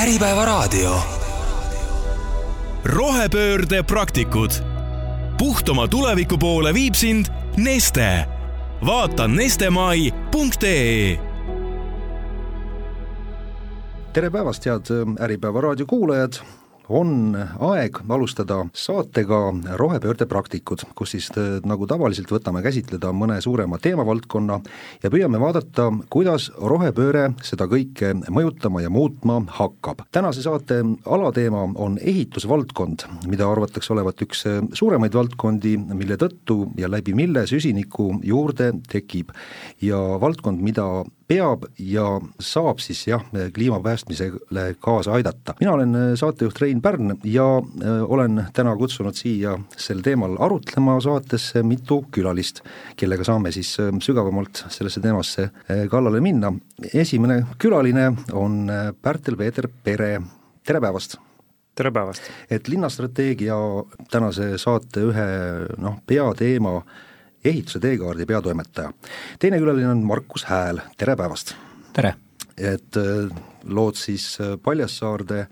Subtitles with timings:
[0.00, 0.96] Äripäevaraadio.
[2.84, 4.50] rohepöörde praktikud.
[5.38, 7.26] puhtama tuleviku poole viib sind
[7.56, 8.26] Neste.
[8.86, 11.18] vaata nestemai.ee
[14.12, 14.82] tere päevast, head
[15.20, 16.32] Äripäeva raadio kuulajad,
[16.90, 17.36] on
[17.70, 19.38] aeg alustada saatega
[19.78, 24.58] Rohepöörde praktikud, kus siis äh, nagu tavaliselt võtame käsitleda mõne suurema teemavaldkonna
[25.02, 30.04] ja püüame vaadata, kuidas rohepööre seda kõike mõjutama ja muutma hakkab.
[30.12, 36.90] tänase saate alateema on ehitusvaldkond, mida arvatakse olevat üks äh, suuremaid valdkondi, mille tõttu ja
[36.90, 39.30] läbi mille süsinikku juurde tekib
[39.82, 40.86] ja valdkond, mida
[41.30, 42.06] peab ja
[42.42, 43.22] saab siis jah,
[43.54, 45.54] kliima päästmisele kaasa aidata.
[45.60, 50.98] mina olen äh, saatejuht Rein Pärn ja äh, olen täna kutsunud siia sel teemal arutlema
[51.00, 52.64] saatesse mitu külalist,
[52.96, 55.50] kellega saame siis äh, sügavamalt sellesse teemasse
[55.90, 56.52] kallale minna.
[56.94, 58.66] esimene külaline on
[59.02, 60.20] Pärtel-Peeter Pere,
[60.66, 61.18] tere päevast!
[61.74, 62.26] tere päevast!
[62.50, 63.54] et linnastrateegia
[64.10, 65.28] tänase saate ühe
[65.78, 66.80] noh, peateema
[67.44, 68.92] ehituse teekaardi peatoimetaja.
[69.38, 71.54] teine külaline on Markus Hääl, tere päevast!
[71.92, 72.14] tere!
[72.56, 73.30] et äh,
[73.64, 75.46] lood siis äh, Paljassaarde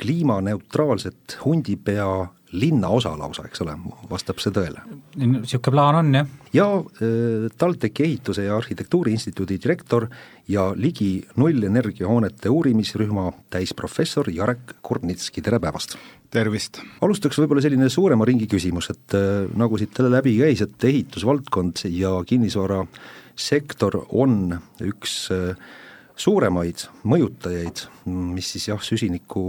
[0.00, 3.74] kliimaneutraalset Hundipea linnaosa lausa, eks ole,
[4.10, 4.82] vastab see tõele?
[5.18, 6.32] niisugune plaan on, jah.
[6.54, 10.08] ja äh, TalTechi ehituse ja arhitektuuri instituudi direktor
[10.48, 15.98] ja ligi nullenergiahoonete uurimisrühma täisprofessor Jarek Kurnitski, tere päevast!
[16.34, 16.80] tervist!
[17.04, 21.86] alustuseks võib-olla selline suurema ringi küsimus, et äh, nagu siit jälle läbi käis, et ehitusvaldkond
[21.90, 25.74] ja kinnisvarasektor on üks äh,
[26.16, 29.42] suuremaid mõjutajaid, mis siis jah, süsinikku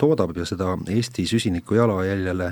[0.00, 2.50] toodab ja seda Eesti süsiniku jalajäljele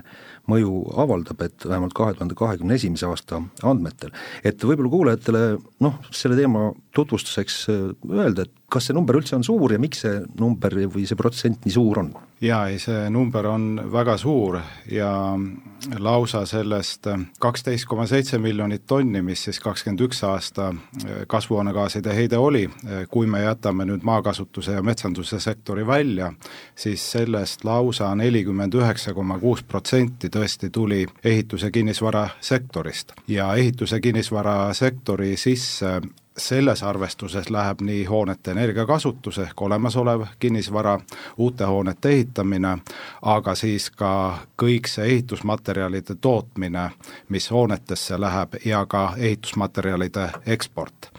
[0.51, 4.13] mõju avaldab, et vähemalt kahe tuhande kahekümne esimese aasta andmetel.
[4.45, 5.43] et võib-olla kuulajatele
[5.81, 10.21] noh, selle teema tutvustuseks öelda, et kas see number üldse on suur ja miks see
[10.39, 12.15] number või see protsent nii suur on?
[12.43, 14.59] Jaa, ei see number on väga suur
[14.91, 15.11] ja
[15.99, 17.07] lausa sellest
[17.41, 20.73] kaksteist koma seitse miljonit tonni, mis siis kakskümmend üks aasta
[21.31, 22.65] kasvuhoonegaaside heide oli,
[23.11, 26.33] kui me jätame nüüd maakasutuse ja metsanduse sektori välja,
[26.75, 33.13] siis sellest lausa nelikümmend üheksa koma kuus protsenti tõesti tuli ehitus- ja kinnisvarasektorist.
[33.29, 36.01] ja ehitus- ja kinnisvarasektori sisse
[36.39, 41.01] selles arvestuses läheb nii hoonete energiakasutus ehk olemasolev kinnisvara,
[41.37, 42.79] uute hoonete ehitamine,
[43.23, 46.91] aga siis ka kõik see ehitusmaterjalide tootmine,
[47.29, 51.13] mis hoonetesse läheb ja ka ehitusmaterjalide eksport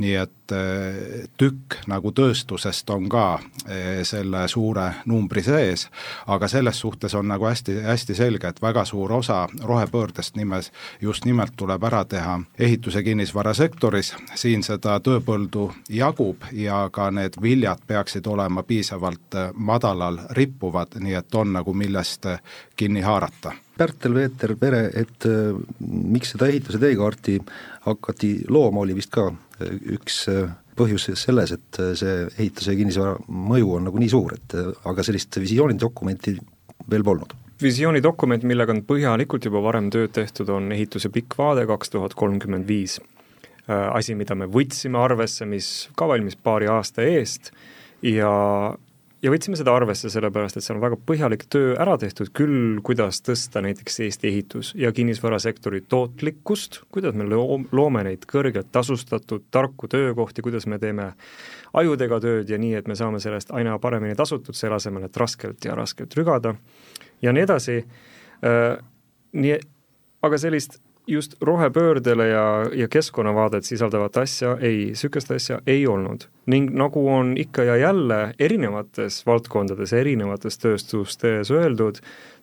[0.00, 3.24] nii et eh, tükk nagu tööstusest on ka
[3.68, 5.86] eh, selle suure numbri sees,
[6.30, 11.28] aga selles suhtes on nagu hästi, hästi selge, et väga suur osa rohepöördest nimes, just
[11.28, 18.26] nimelt tuleb ära teha ehituse kinnisvarasektoris, siin seda tööpõldu jagub ja ka need viljad peaksid
[18.26, 22.26] olema piisavalt eh, madalal rippuvad, nii et on nagu millest
[22.76, 23.52] kinni haarata.
[23.80, 25.24] Pärtel-Peeter Pere, et
[25.80, 27.38] miks seda ehituse teekaarti
[27.86, 29.30] hakati looma, oli vist ka
[29.96, 30.48] üks äh,
[30.78, 34.56] põhjus selles, et see ehituse ja kinnisvara mõju on nagu nii suur, et
[34.88, 36.38] aga sellist visioonidokumenti
[36.90, 41.92] veel polnud visioonidokument, millega on põhjalikult juba varem tööd tehtud, on ehituse pikk vaade kaks
[41.92, 43.00] tuhat kolmkümmend viis.
[43.68, 47.52] asi, mida me võtsime arvesse, mis ka valmis paari aasta eest
[48.02, 48.30] ja
[49.22, 53.20] ja võtsime seda arvesse, sellepärast et seal on väga põhjalik töö ära tehtud küll, kuidas
[53.24, 59.88] tõsta näiteks Eesti ehitus- ja kinnisvarasektori tootlikkust, kuidas me loo-, loome neid kõrgelt tasustatud tarku
[59.88, 61.12] töökohti, kuidas me teeme
[61.72, 65.64] ajudega tööd ja nii, et me saame sellest aina paremini tasutud, selle asemel, et raskelt
[65.64, 66.54] ja raskelt rügada
[67.22, 67.80] ja nii edasi.
[68.44, 68.78] Äh,,
[69.32, 69.58] nii,
[70.22, 72.44] aga sellist just rohepöördele ja,
[72.74, 76.28] ja keskkonnavaadet sisaldavat asja ei, niisugust asja ei olnud.
[76.46, 82.00] ning nagu on ikka ja jälle erinevates valdkondades, erinevates tööstustes öeldud,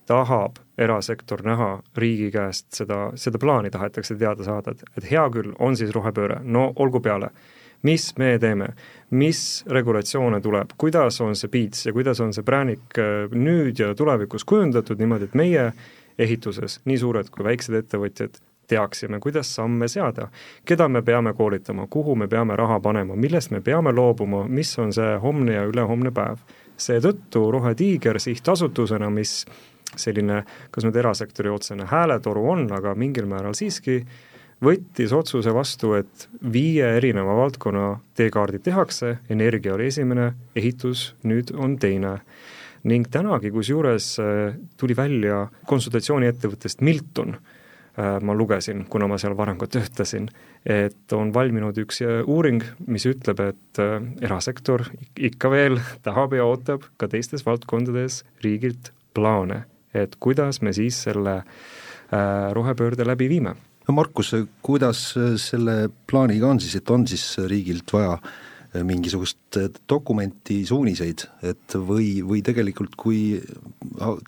[0.08, 5.52] tahab erasektor näha riigi käest seda, seda plaani tahetakse teada saada, et, et hea küll,
[5.58, 7.30] on siis rohepööre, no olgu peale.
[7.86, 8.72] Mis me teeme,
[9.14, 9.40] mis
[9.70, 14.44] regulatsioone tuleb, kuidas on see piits ja kuidas on see präänik äh, nüüd ja tulevikus
[14.48, 15.68] kujundatud niimoodi, et meie
[16.18, 20.28] ehituses, nii suured kui väiksed ettevõtjad, teaksime, kuidas samme seada.
[20.64, 24.92] keda me peame koolitama, kuhu me peame raha panema, millest me peame loobuma, mis on
[24.92, 26.38] see homne ja ülehomne päev.
[26.78, 29.44] seetõttu Rohetiiger sihtasutusena, mis
[29.96, 34.04] selline, kas nüüd erasektori otsene hääletoru on, aga mingil määral siiski,
[34.62, 41.78] võttis otsuse vastu, et viie erineva valdkonna teekaardid tehakse, energia oli esimene, ehitus nüüd on
[41.78, 42.18] teine
[42.88, 47.34] ning tänagi kusjuures äh, tuli välja konsultatsiooniettevõttest Milton
[47.98, 50.28] ma lugesin, kuna ma seal varem ka töötasin,
[50.62, 51.98] et on valminud üks
[52.30, 53.80] uuring, mis ütleb, et
[54.22, 54.84] erasektor
[55.18, 59.64] ikka veel tahab ja ootab ka teistes valdkondades riigilt plaane,
[59.94, 61.40] et kuidas me siis selle
[62.54, 63.56] rohepöörde läbi viime.
[63.88, 65.02] No Markus, kuidas
[65.42, 68.18] selle plaaniga on siis, et on siis riigilt vaja
[68.86, 69.58] mingisugust
[69.90, 73.40] dokumenti, suuniseid, et või, või tegelikult kui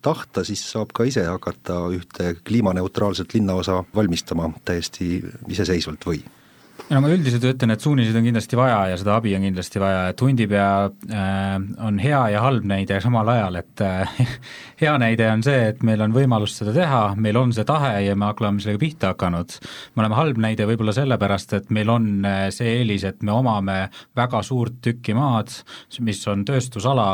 [0.02, 5.18] tahta, siis saab ka ise hakata ühte kliimaneutraalset linnaosa valmistama täiesti
[5.48, 6.22] iseseisvalt või?
[6.88, 10.02] No ma üldiselt ütlen, et suuniseid on kindlasti vaja ja seda abi on kindlasti vaja,
[10.10, 11.54] et hundipea äh,
[11.86, 14.14] on hea ja halb näide samal ajal, et äh,
[14.82, 18.16] hea näide on see, et meil on võimalus seda teha, meil on see tahe ja
[18.18, 19.58] me oleme sellega pihta hakanud.
[19.94, 23.78] me oleme halb näide võib-olla sellepärast, et meil on äh, see eelis, et me omame
[24.16, 25.52] väga suurt tükki maad,
[26.00, 27.10] mis on tööstusala,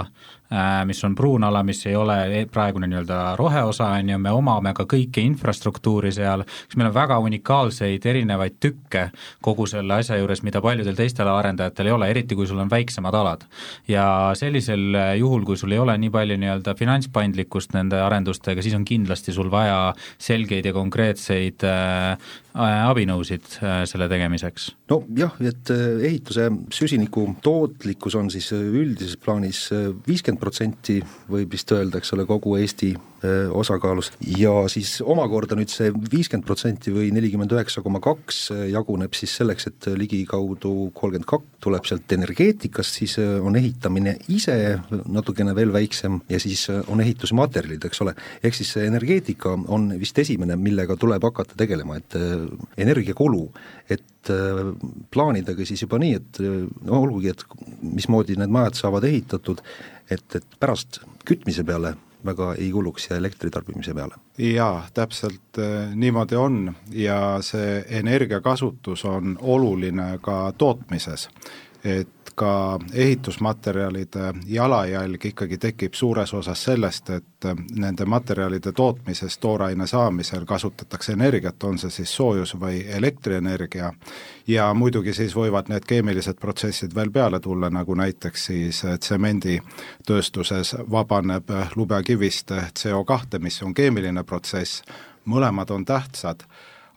[0.86, 4.72] mis on pruun ala, mis ei ole e-, praegune nii-öelda roheosa, on ju, me omame
[4.76, 9.08] ka kõike infrastruktuuri seal, siis meil on väga unikaalseid erinevaid tükke
[9.44, 13.14] kogu selle asja juures, mida paljudel teistel arendajatel ei ole, eriti kui sul on väiksemad
[13.14, 13.46] alad.
[13.88, 14.06] ja
[14.38, 19.34] sellisel juhul, kui sul ei ole nii palju nii-öelda finantspaindlikkust nende arendustega, siis on kindlasti
[19.34, 22.18] sul vaja selgeid ja konkreetseid äh,
[22.56, 24.70] abinõusid äh, selle tegemiseks?
[24.90, 29.66] nojah, et ehituse süsiniku tootlikkus on siis üldises plaanis
[30.06, 31.00] viiskümmend protsenti
[31.30, 32.94] võib vist öelda, eks ole, kogu Eesti
[33.56, 39.32] osakaalust ja siis omakorda nüüd see viiskümmend protsenti või nelikümmend üheksa koma kaks jaguneb siis
[39.38, 44.56] selleks, et ligikaudu kolmkümmend kaks tuleb sealt energeetikast, siis on ehitamine ise
[45.10, 48.14] natukene veel väiksem ja siis on ehitusmaterjalid, eks ole,
[48.44, 52.16] ehk siis see energeetika on vist esimene, millega tuleb hakata tegelema, et
[52.78, 53.42] energiakulu,
[53.90, 54.32] et
[55.14, 56.40] plaanidagi siis juba nii, et
[56.86, 57.44] no olgugi, et
[57.82, 59.62] mismoodi need majad saavad ehitatud,
[60.10, 61.96] et, et pärast kütmise peale
[62.26, 64.14] väga ei kuluks ja elektritarbimise peale.
[64.38, 71.28] jaa, täpselt äh, niimoodi on ja see energiakasutus on oluline ka tootmises.
[71.84, 77.48] et ka ehitusmaterjalide jalajälg ikkagi tekib suures osas sellest, et
[77.80, 83.92] nende materjalide tootmises tooraine saamisel kasutatakse energiat, on see siis soojus või elektrienergia,
[84.46, 91.50] ja muidugi siis võivad need keemilised protsessid veel peale tulla, nagu näiteks siis tsemenditööstuses vabaneb
[91.76, 94.82] lubekivist CO2, mis on keemiline protsess,
[95.24, 96.44] mõlemad on tähtsad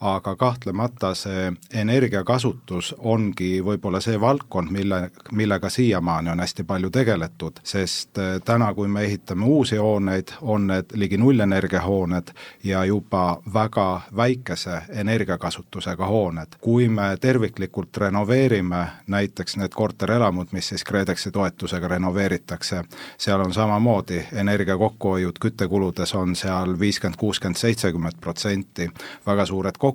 [0.02, 5.00] aga kahtlemata see energiakasutus ongi võib-olla see valdkond, mille,
[5.32, 10.68] millega siiamaani on hästi palju tegeletud, sest äh, täna, kui me ehitame uusi hooneid, on
[10.68, 12.32] need ligi nullenergia hooned
[12.64, 16.60] ja juba väga väikese energiakasutusega hooned.
[16.62, 22.84] kui me terviklikult renoveerime näiteks need korterelamud, mis siis KredExi toetusega renoveeritakse,
[23.18, 28.90] seal on samamoodi energia kokkuhoiud küttekuludes on seal viiskümmend, kuuskümmend, seitsekümmend protsenti,
[29.26, 29.89] väga suured kokkuhoiud,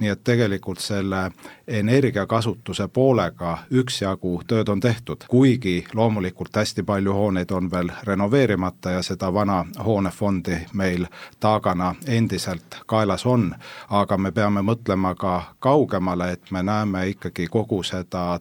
[0.00, 1.30] nii et tegelikult selle
[1.68, 9.02] energiakasutuse poolega üksjagu tööd on tehtud, kuigi loomulikult hästi palju hooneid on veel renoveerimata ja
[9.02, 11.06] seda vana hoonefondi meil
[11.40, 13.54] taagana endiselt kaelas on,
[13.90, 18.40] aga me peame mõtlema ka kaugemale, et me näeme ikkagi kogu seda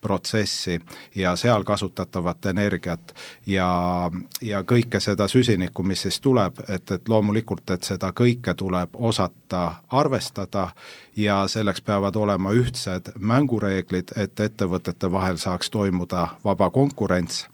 [0.00, 0.80] tootmisprotsessi
[1.14, 3.14] ja seal kasutatavat energiat
[3.46, 4.10] ja,
[4.42, 9.74] ja kõike seda süsinikku, mis siis tuleb, et, et loomulikult, et seda kõike tuleb osata
[9.88, 10.70] arvestada
[11.16, 17.46] ja selleks peavad olema ühtsed mängureeglid, et ettevõtete vahel saaks toimuda vaba konkurents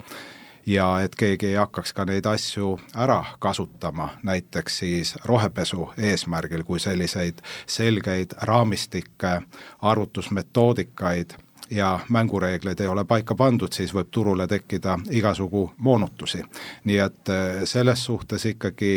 [0.65, 6.79] ja et keegi ei hakkaks ka neid asju ära kasutama, näiteks siis rohepesu eesmärgil, kui
[6.79, 9.41] selliseid selgeid raamistikke,
[9.81, 16.43] arvutusmetoodikaid ja mängureegleid ei ole paika pandud, siis võib turule tekkida igasugu moonutusi.
[16.83, 18.93] nii et eh, selles suhtes ikkagi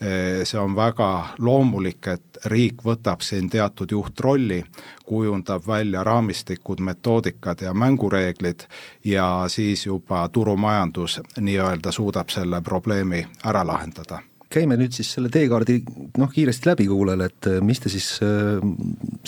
[0.00, 4.64] eh, see on väga loomulik, et riik võtab siin teatud juhtrolli,
[5.06, 8.66] kujundab välja raamistikud, metoodikad ja mängureeglid
[9.04, 15.78] ja siis juba turumajandus nii-öelda suudab selle probleemi ära lahendada käime nüüd siis selle teekaardi
[16.20, 18.60] noh, kiiresti läbi kuulajale, et äh, mis te siis äh,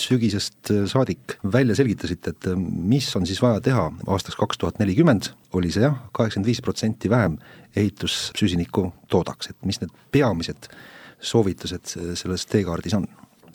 [0.01, 5.33] sügisest äh, saadik välja selgitasite, et mis on siis vaja teha aastaks kaks tuhat nelikümmend,
[5.57, 7.39] oli see jah, kaheksakümmend viis protsenti vähem
[7.77, 10.69] ehitussüsinikku toodaks, et mis need peamised
[11.25, 13.09] soovitused selles teekaardis on?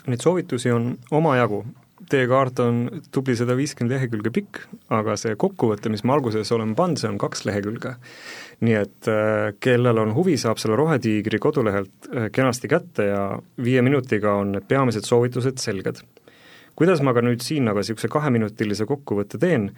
[0.10, 1.64] Neid soovitusi on omajagu,
[2.10, 2.82] teekaart on
[3.14, 7.20] tubli sada viiskümmend lehekülge pikk, aga see kokkuvõte, mis me alguses oleme pannud, see on
[7.22, 7.96] kaks lehekülge.
[8.66, 13.24] Nii et äh, kellel on huvi, saab selle Rohetiigri kodulehelt äh, kenasti kätte ja
[13.64, 16.04] viie minutiga on need peamised soovitused selged.
[16.76, 19.72] kuidas ma ka nüüd siin aga niisuguse kaheminutilise kokkuvõtte teen,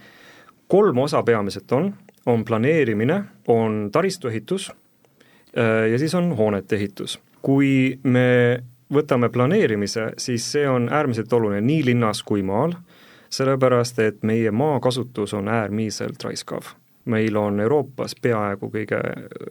[0.69, 1.93] kolm osa peamiselt on,
[2.25, 7.19] on planeerimine, on taristuehitus äh, ja siis on hoonete ehitus.
[7.41, 8.61] kui me
[8.93, 12.75] võtame planeerimise, siis see on äärmiselt oluline nii linnas kui maal,
[13.31, 16.73] sellepärast et meie maakasutus on äärmiselt raiskav.
[17.05, 18.99] Meil on Euroopas peaaegu kõige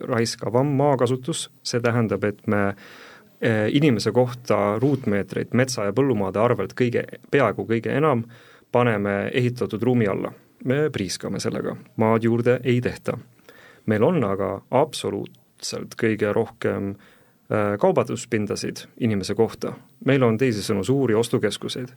[0.07, 2.61] raiskavam maakasutus, see tähendab, et me
[3.41, 8.23] eh, inimese kohta ruutmeetreid metsa- ja põllumaade arvelt kõige, peaaegu kõige enam
[8.71, 10.31] paneme ehitatud ruumi alla.
[10.65, 13.17] me priiskame sellega, maad juurde ei tehta.
[13.85, 19.73] meil on aga absoluutselt kõige rohkem äh, kaubanduspindasid inimese kohta.
[20.05, 21.89] meil on teisisõnu suuri ostukeskuseid.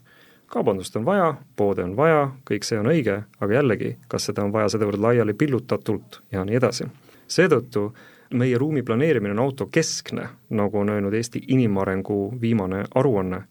[0.46, 4.52] Kaubandust on vaja, poode on vaja, kõik see on õige, aga jällegi, kas seda on
[4.52, 6.86] vaja sedavõrd laiali pillutatult ja nii edasi.
[7.28, 7.92] seetõttu
[8.34, 13.42] meie ruumi planeerimine on autokeskne, nagu on öelnud Eesti inimarengu viimane aruanne.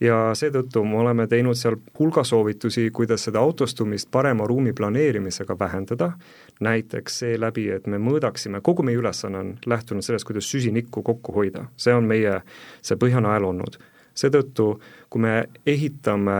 [0.00, 6.12] Ja seetõttu me oleme teinud seal hulga soovitusi, kuidas seda autostumist parema ruumi planeerimisega vähendada,
[6.60, 11.68] näiteks seeläbi, et me mõõdaksime, kogu meie ülesanne on lähtunud sellest, kuidas süsinikku kokku hoida,
[11.76, 12.40] see on meie
[12.82, 13.78] see põhjanael olnud
[14.14, 14.68] seetõttu,
[15.10, 15.34] kui me
[15.66, 16.36] ehitame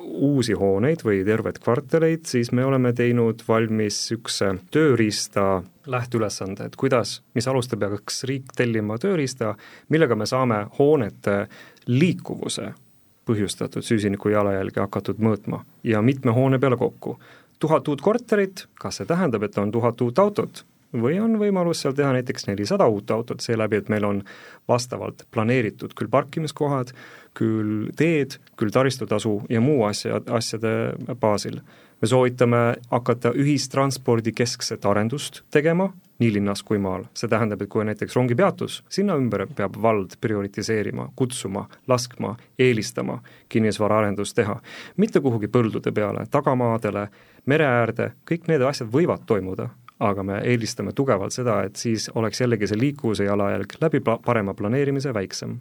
[0.00, 7.20] uusi hooneid või terveid kvartaleid, siis me oleme teinud valmis niisuguse tööriista lähteülesande, et kuidas,
[7.34, 9.54] mis alustel peaks riik tellima tööriista,
[9.88, 11.46] millega me saame hoonete
[11.86, 12.72] liikuvuse
[13.26, 17.18] põhjustatud süsiniku jalajälge hakatud mõõtma ja mitme hoone peale kokku.
[17.58, 20.64] tuhat uut korterit, kas see tähendab, et on tuhat uut autot?
[20.92, 24.22] Või on võimalus seal teha näiteks nelisada uut autot, seeläbi, et meil on
[24.68, 26.92] vastavalt planeeritud küll parkimiskohad,
[27.38, 31.62] küll teed, küll taristutasu ja muu asja, asjade baasil
[32.02, 37.88] me soovitame hakata ühistranspordikeskset arendust tegema nii linnas kui maal, see tähendab, et kui on
[37.90, 43.18] näiteks rongipeatus, sinna ümber peab vald prioritiseerima, kutsuma, laskma, eelistama
[43.50, 44.60] kinnisvaraarendust teha.
[44.96, 47.08] mitte kuhugi põldude peale, tagamaadele,
[47.46, 49.68] mere äärde, kõik need asjad võivad toimuda,
[50.02, 55.14] aga me eelistame tugevalt seda, et siis oleks jällegi see liikuvuse jalajälg läbi parema planeerimise
[55.14, 55.58] väiksem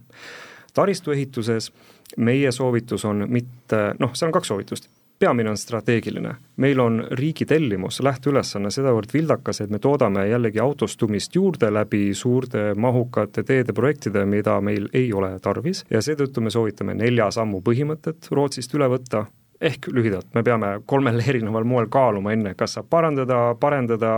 [0.74, 1.71] taristuehituses
[2.17, 6.36] meie soovitus on mitte, noh, seal on kaks soovitust, peamine on strateegiline.
[6.57, 12.74] meil on riigi tellimus, lähteülesanne sedavõrd vildakas, et me toodame jällegi autostumist juurde läbi suurte
[12.75, 18.74] mahukate teedeprojektide, mida meil ei ole tarvis ja seetõttu me soovitame nelja sammu põhimõtet Rootsist
[18.74, 19.25] üle võtta,
[19.62, 24.13] ehk lühidalt, me peame kolmel erineval moel kaaluma enne, kas saab parandada, parendada,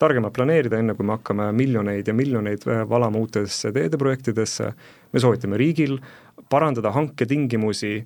[0.00, 4.70] targemalt planeerida, enne kui me hakkame miljoneid ja miljoneid valama uutesse teedeprojektidesse,
[5.12, 5.98] me soovitame riigil
[6.48, 7.98] parandada hanketingimusi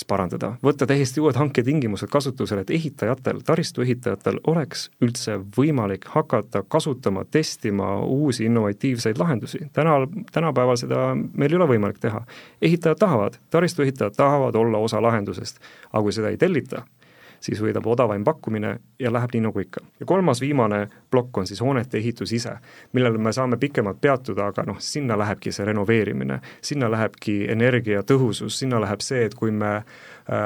[0.00, 7.24] mis parandada, võtta täiesti uued hanketingimused kasutusele, et ehitajatel, taristuehitajatel oleks üldse võimalik hakata kasutama,
[7.24, 9.68] testima uusi innovatiivseid lahendusi.
[9.72, 12.24] täna, tänapäeval seda meil ei ole võimalik teha.
[12.62, 15.60] ehitajad tahavad, taristuehitajad tahavad olla osa lahendusest,
[15.92, 16.82] aga kui seda ei tellita,
[17.40, 19.80] siis võidab odavaim pakkumine ja läheb nii nagu ikka.
[20.00, 22.52] ja kolmas viimane plokk on siis hoonete ehitus ise,
[22.92, 28.80] millele me saame pikemalt peatuda, aga noh, sinna lähebki see renoveerimine, sinna lähebki energiatõhusus, sinna
[28.80, 29.84] läheb see, et kui me äh,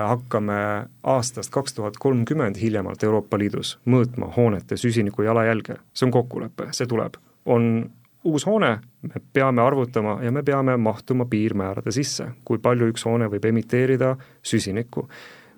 [0.08, 0.60] hakkame
[1.02, 6.86] aastast kaks tuhat kolmkümmend hiljemalt Euroopa Liidus mõõtma hoonete süsiniku jalajälge, see on kokkulepe, see
[6.90, 7.90] tuleb, on
[8.24, 13.28] uus hoone, me peame arvutama ja me peame mahtuma piirmäärade sisse, kui palju üks hoone
[13.28, 15.08] võib emiteerida süsinikku.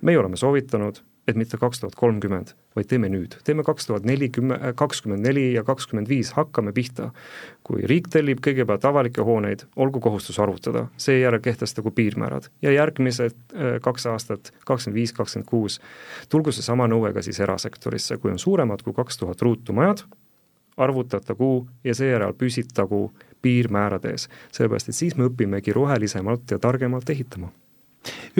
[0.02, 4.62] meie oleme soovitanud et mitte kaks tuhat kolmkümmend, vaid teeme nüüd, teeme kaks tuhat nelikümmend,
[4.62, 7.10] äh, kakskümmend neli ja kakskümmend viis, hakkame pihta.
[7.66, 12.46] kui riik tellib kõigepealt avalikke hooneid, olgu kohustus arvutada, seejärel kehtestagu piirmäärad.
[12.62, 15.80] Ja järgmised äh, kaks aastat, kakskümmend viis, kakskümmend kuus,
[16.30, 20.06] tulgu seesama nõue ka siis erasektorisse, kui on suuremad kui kaks tuhat ruutu majad,
[20.76, 23.10] arvutatagu ja seejärel püsitagu
[23.42, 27.50] piirmäärade ees, sellepärast et siis me õpimegi rohelisemalt ja targemalt ehitama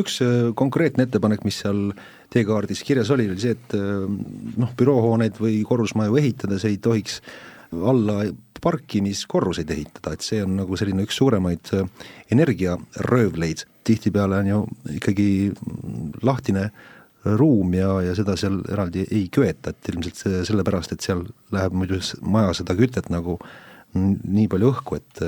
[0.00, 1.90] üks äh, konkreetne ettepanek, mis seal
[2.32, 4.06] teekaardis kirjas oli, oli see, et äh,
[4.60, 7.20] noh, büroohooneid või korrusmaju ehitades ei tohiks
[7.76, 8.22] alla
[8.62, 14.60] parkimiskorruseid ehitada, et see on nagu selline üks suuremaid äh, energiaröövleid, tihtipeale on ju
[14.96, 15.28] ikkagi
[16.26, 16.70] lahtine
[17.26, 21.98] ruum ja, ja seda seal eraldi ei köeta, et ilmselt sellepärast, et seal läheb muidu
[22.22, 23.40] maja seda kütet nagu
[23.96, 25.22] nii palju õhku, et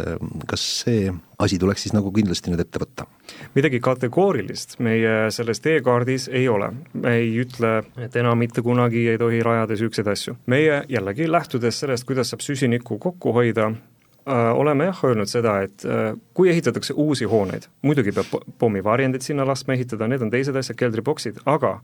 [0.48, 1.08] kas see
[1.38, 3.06] asi tuleks siis nagu kindlasti nüüd ette võtta?
[3.54, 6.70] midagi kategoorilist meie selles teekaardis ei ole.
[6.92, 10.36] me ei ütle, et enam mitte kunagi ei tohi rajada niisuguseid asju.
[10.46, 15.84] meie jällegi, lähtudes sellest, kuidas saab süsinikku kokku hoida, äh, oleme jah öelnud seda, et
[15.86, 20.78] äh, kui ehitatakse uusi hooneid, muidugi peab pommivarjendid sinna laskma ehitada, need on teised asjad,
[20.78, 21.78] keldriboksid, aga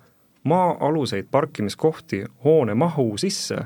[0.45, 3.65] maa-aluseid parkimiskohti hoone mahu sisse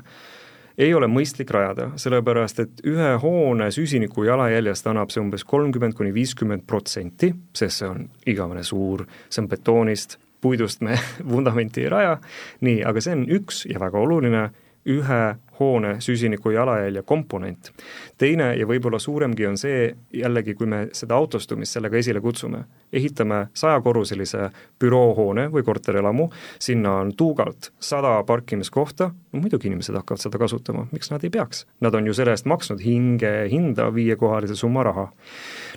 [0.79, 6.13] ei ole mõistlik rajada, sellepärast et ühe hoone süsiniku jalajäljest annab see umbes kolmkümmend kuni
[6.15, 10.95] viiskümmend protsenti, sest see on igavene suur, see on betoonist, puidust me
[11.33, 12.17] vundamenti ei raja,
[12.65, 14.45] nii, aga see on üks ja väga oluline,
[14.89, 15.23] ühe
[15.59, 17.71] hoone süsiniku jalajälje komponent.
[18.17, 23.47] teine ja võib-olla suuremgi on see jällegi, kui me seda autostumist sellega esile kutsume, ehitame
[23.53, 26.29] sajakorruselise büroohoone või korterelamu,
[26.59, 31.65] sinna on tuugalt sada parkimiskohta, no muidugi inimesed hakkavad seda kasutama, miks nad ei peaks?
[31.81, 35.09] Nad on ju selle eest maksnud hinge hinda viiekohalise summa raha.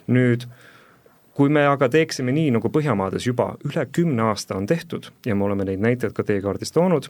[0.06, 0.46] nüüd
[1.34, 5.44] kui me aga teeksime nii, nagu Põhjamaades juba üle kümne aasta on tehtud ja me
[5.44, 7.08] oleme neid näiteid ka teekaardis toonud,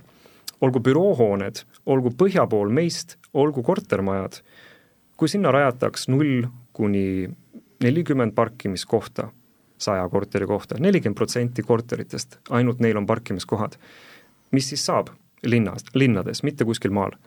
[0.63, 4.41] olgu büroohooned, olgu põhja pool meist, olgu kortermajad,
[5.17, 7.29] kui sinna rajataks null kuni
[7.83, 9.29] nelikümmend parkimiskohta
[9.83, 13.75] saja korteri kohta, nelikümmend protsenti korteritest, ainult neil on parkimiskohad,
[14.55, 15.11] mis siis saab
[15.43, 17.19] linnas, linnades, mitte kuskil maal?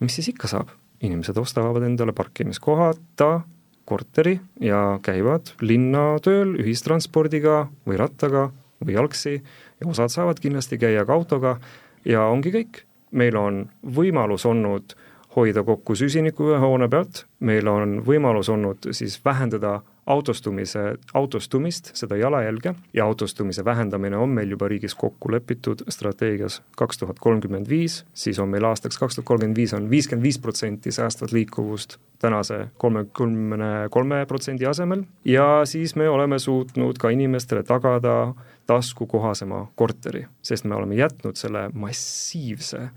[0.00, 0.70] mis siis ikka saab?
[1.04, 3.42] inimesed ostavad endale parkimiskohata
[3.84, 8.46] korteri ja käivad linna tööl ühistranspordiga või rattaga
[8.80, 11.58] või jalgsi ja osad saavad kindlasti käia ka autoga
[12.04, 12.84] ja ongi kõik.
[13.14, 14.96] meil on võimalus olnud
[15.36, 22.16] hoida kokku süsinikku ühe hoone pealt, meil on võimalus olnud siis vähendada autostumise, autostumist, seda
[22.16, 22.74] jalajälge.
[22.92, 28.38] Ja autostumise vähendamine on meil juba riigis kokku lepitud strateegias kaks tuhat kolmkümmend viis, siis
[28.38, 33.88] on meil aastaks kaks tuhat kolmkümmend viis on viiskümmend viis protsenti säästvat liikuvust tänase kolmekümne
[33.90, 35.02] kolme protsendi asemel.
[35.24, 38.34] Ja siis me oleme suutnud ka inimestele tagada
[38.66, 42.88] taskukohasema korteri, sest me oleme jätnud selle massiivse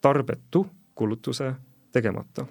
[0.00, 1.54] tarbetu kulutuse
[1.92, 2.46] tegemata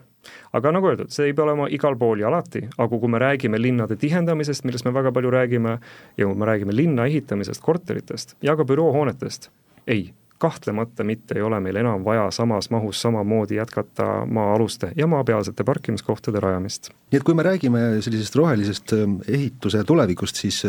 [0.53, 3.62] aga nagu öeldud, see ei pea olema igal pool ja alati, aga kui me räägime
[3.62, 5.77] linnade tihendamisest, millest me väga palju räägime,
[6.18, 9.50] ja kui me räägime linna ehitamisest, korteritest ja ka büroohoonetest,
[9.88, 15.63] ei, kahtlemata mitte ei ole meil enam vaja samas mahus samamoodi jätkata maa-aluste ja maapealsete
[15.63, 16.89] parkimiskohtade rajamist.
[17.12, 20.63] nii et kui me räägime sellisest rohelisest ähm, ehituse tulevikust, siis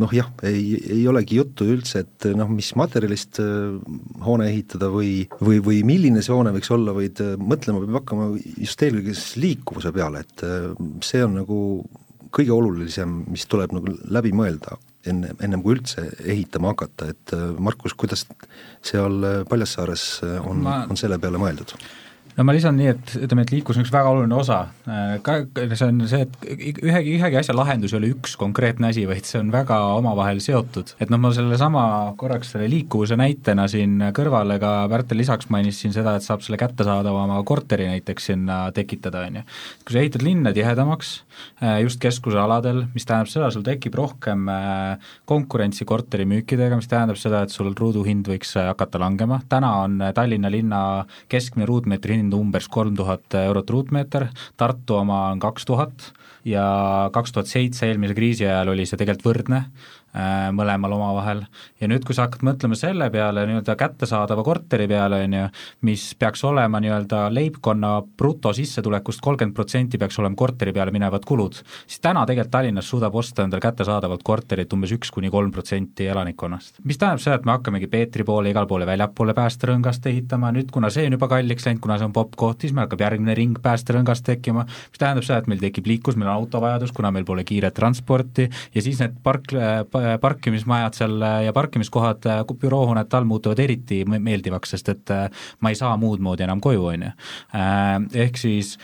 [0.00, 3.74] noh jah, ei, ei olegi juttu üldse, et noh, mis materjalist äh,
[4.24, 8.30] hoone ehitada või, või, või milline see hoone võiks olla, vaid äh, mõtlema peab hakkama
[8.40, 10.70] just eelkõige siis liikuvuse peale, et äh,
[11.04, 11.58] see on nagu
[12.32, 14.78] kõige olulisem, mis tuleb nagu läbi mõelda
[15.10, 18.22] enne, ennem kui üldse ehitama hakata, et Markus, kuidas
[18.86, 20.06] seal Paljassaares
[20.40, 21.74] on Ma..., on selle peale mõeldud?
[22.36, 24.58] No ma lisan nii, et ütleme, et liiklus on üks väga oluline osa,
[24.88, 25.38] äh, ka
[25.76, 26.36] see on see, et
[26.80, 30.94] ühegi, ühegi asja lahendus ei ole üks konkreetne asi, vaid see on väga omavahel seotud.
[31.02, 31.84] et noh, ma sellesama
[32.20, 36.58] korraks selle liikuvuse näitena siin kõrvale ka Pärtel lisaks mainis siin seda, et saab selle
[36.60, 39.44] kättesaadavama korteri näiteks sinna tekitada, on ju.
[39.84, 41.12] kui sa ehitad linna tihedamaks,
[41.62, 47.44] äh, just keskusealadel, mis tähendab seda, sul tekib rohkem äh, konkurentsi korterimüükidega, mis tähendab seda,
[47.44, 50.82] et sul ruuduhind võiks hakata langema, täna on Tallinna linna
[51.32, 56.12] keskmine ruutmeetri hind hind umbes kolm tuhat eurot ruutmeeter, Tartu oma on kaks tuhat
[56.48, 56.64] ja
[57.14, 59.64] kaks tuhat seitse, eelmise kriisi ajal oli see tegelikult võrdne,
[60.52, 61.42] mõlemal omavahel.
[61.80, 65.46] ja nüüd, kui sa hakkad mõtlema selle peale, nii-öelda kättesaadava korteri peale, on ju,
[65.88, 72.00] mis peaks olema nii-öelda leibkonna brutosissetulekust kolmkümmend protsenti peaks olema korteri peale minevad kulud, siis
[72.04, 76.82] täna tegelikult Tallinnas suudab osta endale kättesaadavalt korterit umbes üks kuni kolm protsenti elanikkonnast.
[76.84, 80.90] mis tähendab seda, et me hakkamegi Peetri poole, igale poole väljapoole päästerõngast ehitama, nüüd kuna
[80.90, 83.58] see on juba kalliks läinud, kuna see on popp koht, siis meil hakkab järgmine ring
[83.62, 87.44] päästerõngast tekkima, mis tähendab seda, et meil tekib liiklus, meil on autovajadus, kuna meil pole
[87.48, 89.54] kiiret transporti ja siis need park,
[90.20, 92.26] parkimismajad seal ja parkimiskohad
[92.60, 95.28] büroohoonete all muutuvad eriti meeldivaks, sest et äh,
[95.60, 97.12] ma ei saa muud moodi enam koju, on ju.
[97.58, 97.94] Äh,
[98.26, 98.76] ehk siis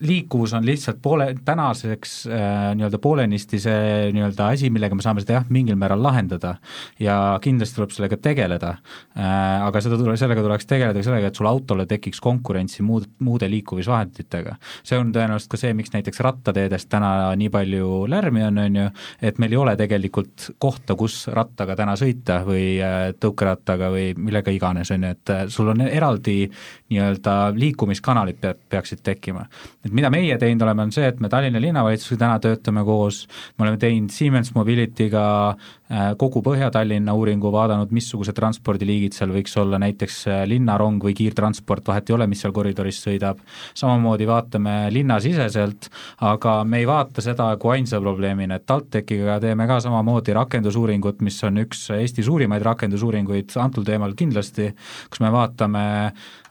[0.00, 5.38] liikuvus on lihtsalt poole, tänaseks äh, nii-öelda poolenisti see nii-öelda asi, millega me saame seda
[5.38, 6.56] jah, mingil määral lahendada
[7.02, 11.48] ja kindlasti tuleb sellega tegeleda äh,, aga seda tule, sellega tuleks tegeleda sellega, et sul
[11.50, 14.56] autole tekiks konkurentsi muud, muude liikumisvahenditega.
[14.86, 18.88] see on tõenäoliselt ka see, miks näiteks rattateedest täna nii palju lärmi on, on ju,
[19.22, 24.52] et meil ei ole tegelikult kohta, kus rattaga täna sõita või äh, tõukerattaga või millega
[24.54, 26.46] iganes, on ju, et äh, sul on eraldi
[26.92, 29.44] nii-öelda liikumiskanalid peab, peaksid tekkima.
[29.84, 33.24] Et mida meie teinud oleme, on see, et me Tallinna linnavalitsusega täna töötame koos,
[33.58, 39.80] me oleme teinud Siemens Mobility'ga äh, kogu Põhja-Tallinna uuringu, vaadanud, missugused transpordiliigid seal võiks olla,
[39.82, 43.42] näiteks linnarong või kiirtransport, vahet ei ole, mis seal koridoris sõidab,
[43.76, 45.90] samamoodi vaatame linnasiseselt,
[46.24, 51.38] aga me ei vaata seda kui ainsa probleemina, et TalTechiga teeme ka samamoodi rakendusuuringut, mis
[51.44, 54.70] on üks Eesti suurimaid rakendusuuringuid antud teemal kindlasti,
[55.10, 55.84] kus me vaatame,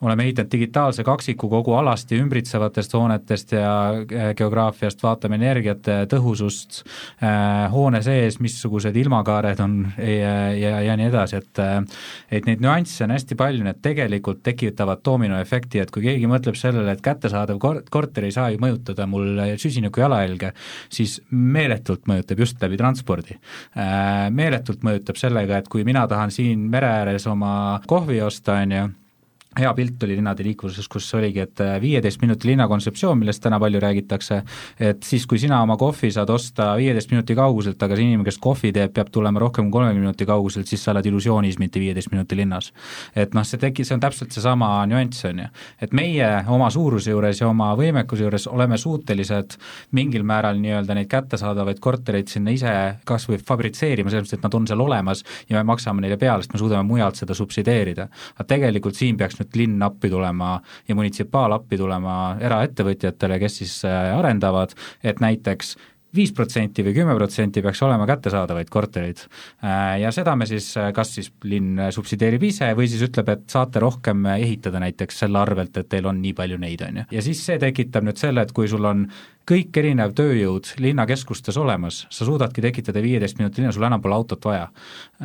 [0.05, 7.65] oleme ehitanud digitaalse kaksiku kogu alasti ümbritsevatest hoonetest ja äh, geograafiast, vaatame energiate tõhusust äh,
[7.71, 11.79] hoone sees, missugused ilmakaared on ja, ja, ja nii edasi, et äh,
[12.35, 16.95] et neid nüansse on hästi palju, need tegelikult tekitavad doominoefekti, et kui keegi mõtleb sellele,
[16.95, 20.51] et kättesaadav kor-, korter ei saa ju mõjutada mul süsiniku jalajälge,
[20.93, 23.37] siis meeletult mõjutab just läbi transpordi.
[24.35, 28.85] Meeletult mõjutab sellega, et kui mina tahan siin mere ääres oma kohvi osta, on ju,
[29.59, 33.59] hea pilt oli linnade liikluses, kus oligi, et äh, viieteist minuti linna kontseptsioon, millest täna
[33.61, 34.41] palju räägitakse,
[34.79, 38.39] et siis, kui sina oma kohvi saad osta viieteist minuti kauguselt, aga see inimene, kes
[38.43, 42.11] kohvi teeb, peab tulema rohkem kui kolmekümne minuti kauguselt, siis sa oled illusioonis, mitte viieteist
[42.11, 42.71] minuti linnas.
[43.15, 45.47] et noh, see tegi, see on täpselt seesama nüanss, on ju.
[45.81, 49.57] et meie oma suuruse juures ja oma võimekuse juures oleme suutelised
[49.95, 54.59] mingil määral nii-öelda neid kättesaadavaid kortereid sinna ise kas või fabritseerima, selles mõttes, et nad
[54.59, 58.09] on seal olemas ja me maksame neile peale, sest me suudame mujalt seda subsideerida.
[58.35, 60.57] aga tegelikult siin peaks nüüd et linn appi tulema
[60.89, 65.75] ja munitsipaal appi tulema eraettevõtjatele, kes siis äh, arendavad, et näiteks
[66.15, 69.23] viis protsenti või kümme protsenti peaks olema kättesaadavaid korterid.
[69.63, 73.45] Äh, ja seda me siis, äh, kas siis linn subsideerib ise või siis ütleb, et
[73.51, 77.07] saate rohkem ehitada näiteks selle arvelt, et teil on nii palju neid, on ju.
[77.17, 79.07] ja siis see tekitab nüüd selle, et kui sul on
[79.49, 84.45] kõik erinev tööjõud linnakeskustes olemas, sa suudadki tekitada viieteist minuti linna, sul enam pole autot
[84.45, 84.67] vaja.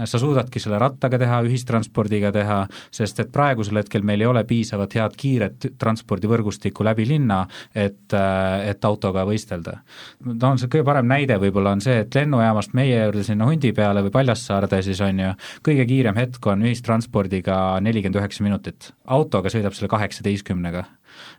[0.05, 2.59] sa suudadki selle rattaga teha, ühistranspordiga teha,
[2.93, 8.85] sest et praegusel hetkel meil ei ole piisavat head kiiret transpordivõrgustikku läbi linna, et, et
[8.85, 9.79] autoga võistelda.
[10.27, 14.05] no see kõige parem näide võib-olla on see, et lennujaamast meie juurde sinna Hundi peale
[14.05, 15.33] või Paljassaarde siis on ju,
[15.67, 18.93] kõige kiirem hetk on ühistranspordiga nelikümmend üheksa minutit.
[19.05, 20.85] autoga sõidab selle kaheksateistkümnega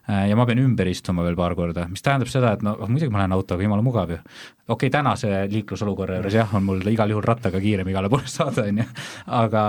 [0.07, 3.23] ja ma pean ümber istuma veel paar korda, mis tähendab seda, et no muidugi ma
[3.23, 4.19] lähen autoga, jumala mugav ju.
[4.21, 8.67] okei okay,, tänase liiklusolukorra juures jah, on mul igal juhul rattaga kiirem igale poole saada,
[8.69, 8.87] on ju,
[9.41, 9.65] aga,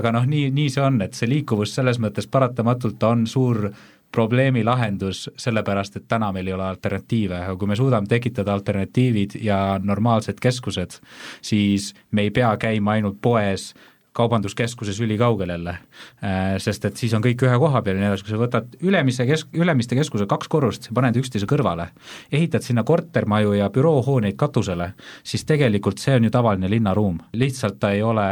[0.00, 3.68] aga noh, nii, nii see on, et see liikuvus selles mõttes paratamatult on suur
[4.12, 9.36] probleemi lahendus, sellepärast et täna meil ei ole alternatiive, aga kui me suudame tekitada alternatiivid
[9.44, 10.98] ja normaalsed keskused,
[11.44, 13.74] siis me ei pea käima ainult poes
[14.18, 15.76] kaubanduskeskuses ülikaugel jälle.
[16.24, 18.74] Äh, sest et siis on kõik ühe koha peal ja nii edasi, kui sa võtad
[18.82, 21.88] Ülemise kesk-, Ülemiste keskuse kaks korrust, paned üksteise kõrvale,
[22.32, 24.92] ehitad sinna kortermaju ja büroohooneid katusele,
[25.26, 27.18] siis tegelikult see on ju tavaline linnaruum.
[27.32, 28.28] lihtsalt ta ei ole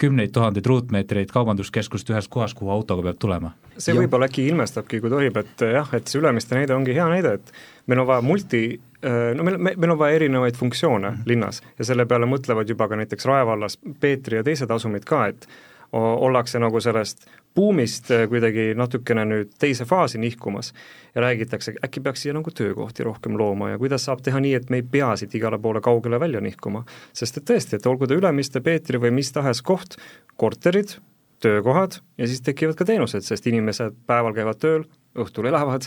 [0.00, 3.54] kümneid tuhandeid ruutmeetreid kaubanduskeskust ühes kohas, kuhu autoga peab tulema.
[3.78, 7.38] see võib-olla äkki ilmestabki, kui tohib, et jah, et see Ülemiste näide ongi hea näide,
[7.40, 7.54] et
[7.86, 8.64] meil on vaja multi
[9.04, 11.28] no meil, meil on vaja erinevaid funktsioone mm -hmm.
[11.28, 15.26] linnas ja selle peale mõtlevad juba ka näiteks Rae vallas Peetri ja teised asumid ka,
[15.26, 15.48] et
[15.92, 20.72] ollakse nagu sellest buumist äh, kuidagi natukene nüüd teise faasi nihkumas
[21.14, 24.70] ja räägitakse, äkki peaks siia nagu töökohti rohkem looma ja kuidas saab teha nii, et
[24.70, 26.84] me ei pea siit igale poole kaugele välja nihkuma.
[27.12, 29.96] sest et tõesti, et olgu ta Ülemiste, Peetri või mis tahes koht,
[30.36, 30.96] korterid,
[31.44, 34.84] töökohad ja siis tekivad ka teenused, sest inimesed päeval käivad tööl,
[35.18, 35.86] õhtul elavad,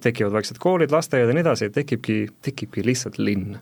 [0.00, 3.58] tekivad vaiksed koolid, lasteaiad ja nii edasi, tekibki, tekibki lihtsalt linn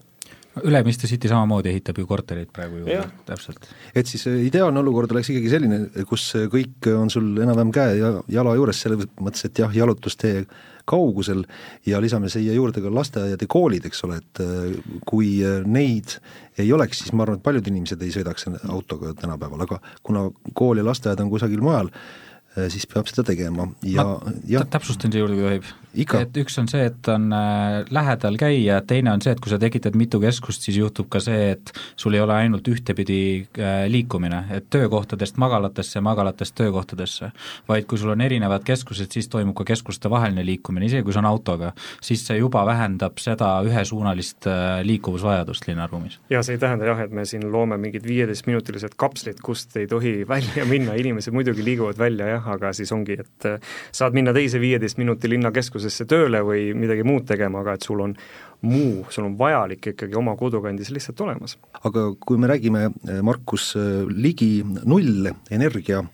[0.64, 3.68] Ülemiste City samamoodi ehitab ju kortereid praegu juurde, täpselt.
[3.94, 5.78] et siis äh, ideaalne olukord oleks ikkagi selline,
[6.10, 10.42] kus kõik on sul enam-vähem käe ja jala juures, selles mõttes, et jah, jalutustee
[10.90, 11.44] kaugusel
[11.86, 16.16] ja lisame siia juurde ka lasteaiad ja koolid, eks ole, et äh, kui äh, neid
[16.58, 20.82] ei oleks, siis ma arvan, et paljud inimesed ei sõidaks autoga tänapäeval, aga kuna kool
[20.82, 22.29] ja lasteaed on kusagil mujal, Äh,
[22.68, 24.04] siis peab seda tegema ja
[24.50, 25.68] ja täpsustan siia juurde, kui tohib.
[25.94, 29.58] Et üks on see, et on äh, lähedal käia, teine on see, et kui sa
[29.60, 33.20] tekitad mitu keskust, siis juhtub ka see, et sul ei ole ainult ühtepidi
[33.58, 37.30] äh, liikumine, et töökohtadest magalatesse, magalatest töökohtadesse,
[37.68, 41.22] vaid kui sul on erinevad keskused, siis toimub ka keskuste vaheline liikumine, isegi kui see
[41.22, 41.72] on autoga,
[42.04, 44.48] siis see juba vähendab seda ühesuunalist
[44.86, 46.20] liikuvusvajadust linnaruumis.
[46.30, 50.20] ja see ei tähenda jah, et me siin loome mingid viieteistminutilised kapslid, kust ei tohi
[50.28, 53.58] välja minna, inimesed muidugi liiguvad välja jah, aga siis ongi, et äh,
[53.92, 58.16] saad minna teise viieteist minuti linnakeskusesse tööle või midagi muud tegema, aga et sul on
[58.60, 61.56] muu, sul on vajalik ikkagi oma kodukandis lihtsalt olemas.
[61.82, 66.04] aga kui me räägime, äh, Markus, äh, ligi nullenergia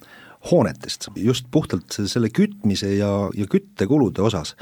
[0.50, 4.54] hoonetest, just puhtalt selle kütmise ja, ja küttekulude osas.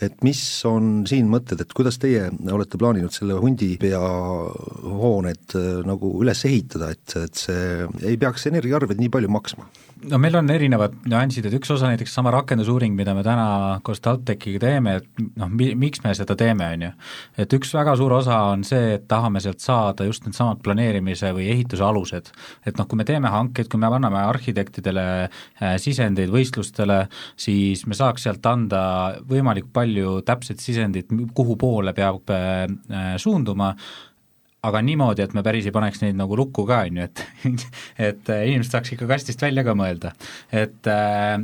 [0.00, 5.56] et mis on siin mõtted, et kuidas teie olete plaaninud selle hundipea hooned
[5.88, 9.68] nagu üles ehitada, et, et see ei peaks energiaarveid nii palju maksma?
[10.10, 14.00] no meil on erinevad nüansid, et üks osa näiteks sama rakendusuuring, mida me täna koos
[14.04, 16.92] TalTechiga teeme, et noh, mi-, miks me seda teeme, on ju.
[17.44, 21.50] et üks väga suur osa on see, et tahame sealt saada just needsamad planeerimise või
[21.52, 22.32] ehituse alused.
[22.66, 25.29] et noh, kui me teeme hankeid, kui me anname arhitektidele äh,
[25.80, 27.04] sisendeid võistlustele,
[27.38, 28.82] siis me saaks sealt anda
[29.28, 32.66] võimalikult palju täpset sisendit, kuhu poole peab äh,
[33.20, 33.74] suunduma,
[34.60, 37.22] aga niimoodi, et me päris ei paneks neid nagu lukku ka, on ju, et
[38.10, 40.12] et äh, inimesed saaks ikka kastist välja ka mõelda.
[40.52, 41.38] et äh,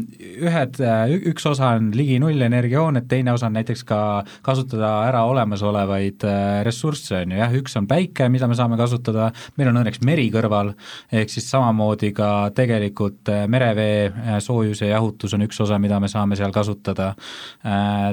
[0.44, 4.00] ühed, äh, üks osa on ligi nullenergiahooned, teine osa on näiteks ka
[4.44, 6.26] kasutada ära olemasolevaid
[6.66, 10.28] ressursse, on ju, jah, üks on päike, mida me saame kasutada, meil on õnneks meri
[10.34, 10.74] kõrval,
[11.12, 16.52] ehk siis samamoodi ka tegelikult merevee soojuse jahutus on üks osa, mida me saame seal
[16.54, 17.12] kasutada.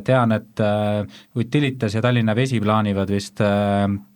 [0.05, 0.61] Tean, et
[1.39, 3.41] Utilitas ja Tallinna Vesi plaanivad vist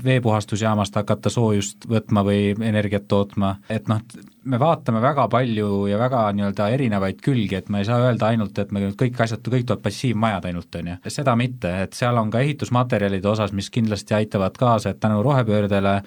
[0.07, 4.01] veepuhastusjaamast hakata soojust võtma või energiat tootma, et noh,
[4.47, 8.57] me vaatame väga palju ja väga nii-öelda erinevaid külgi, et me ei saa öelda ainult,
[8.61, 10.97] et me kõik asjad, kõik tuleb passiivmajad ainult, on ju.
[11.17, 15.97] seda mitte, et seal on ka ehitusmaterjalide osas, mis kindlasti aitavad kaasa, et tänu rohepöördele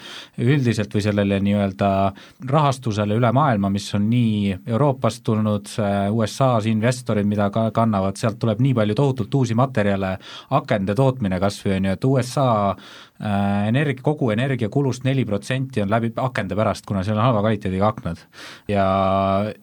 [0.47, 1.91] üldiselt või sellele nii-öelda
[2.49, 5.69] rahastusele üle maailma, mis on nii Euroopast tulnud,
[6.11, 10.17] USA-s investorid, mida ka kannavad, sealt tuleb nii palju tohutult uusi materjale,
[10.57, 12.51] akende tootmine kas või on ju, et USA
[13.21, 17.91] Äh, energia, kogu energiakulust neli protsenti on läbi akende pärast, kuna seal on halva kvaliteediga
[17.93, 18.23] aknad.
[18.69, 18.85] Ja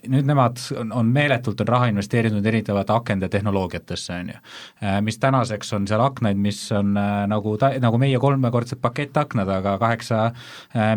[0.08, 4.42] nüüd nemad on, on meeletult on raha investeerinud erinevate akende tehnoloogiatesse, on ju.
[4.84, 9.50] Äh, mis tänaseks on seal aknaid, mis on äh, nagu ta-, nagu meie kolmekordsed pakettaknad,
[9.60, 10.32] aga kaheksa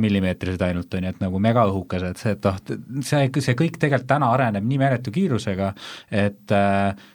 [0.00, 2.61] millimeetrised ainult, on ju, et nagu megaõhukesed, et noh,
[3.06, 5.72] see, see kõik tegelikult täna areneb nii meeletu kiirusega,
[6.11, 7.09] et äh,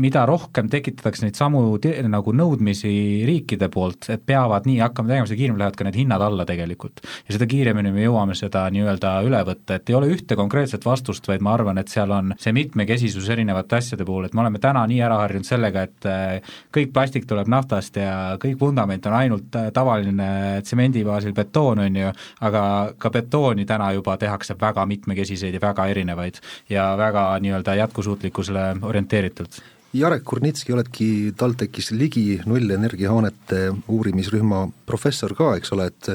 [0.00, 1.62] mida rohkem tekitatakse neid samu
[2.10, 2.90] nagu nõudmisi
[3.28, 7.00] riikide poolt, et peavad nii hakkama tegema, seda kiiremini lähevad ka need hinnad alla tegelikult.
[7.28, 11.28] ja seda kiiremini me jõuame seda nii-öelda üle võtta, et ei ole ühte konkreetset vastust,
[11.28, 14.84] vaid ma arvan, et seal on see mitmekesisus erinevate asjade puhul, et me oleme täna
[14.90, 19.58] nii ära harjunud sellega, et äh, kõik plastik tuleb naftast ja kõik vundament on ainult
[19.58, 20.30] äh, tavaline
[20.66, 22.14] tsemendi baasil betoon, on ju,
[22.46, 22.62] aga
[22.98, 29.60] ka betooni täna juba tehakse väga mitmekesiseid ja väga erinevaid ja väga nii-öelda jätkusuutlikkusele orienteeritult
[29.90, 36.10] Jarek Kurnitski, oledki TalTechis ligi nullenergiahoonete uurimisrühma professor ka, eks ole, et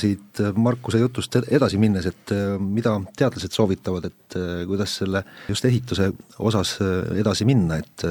[0.00, 4.36] siit Markuse jutust edasi minnes, et mida teadlased soovitavad, et
[4.68, 5.20] kuidas selle
[5.50, 6.08] just ehituse
[6.40, 6.78] osas
[7.20, 8.06] edasi minna, et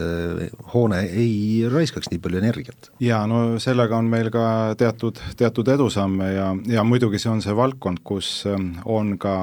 [0.75, 2.91] hoone ei raiskaks nii palju energiat?
[3.01, 4.45] jaa, no sellega on meil ka
[4.77, 8.43] teatud, teatud edusamme ja, ja muidugi see on see valdkond, kus
[8.85, 9.35] on ka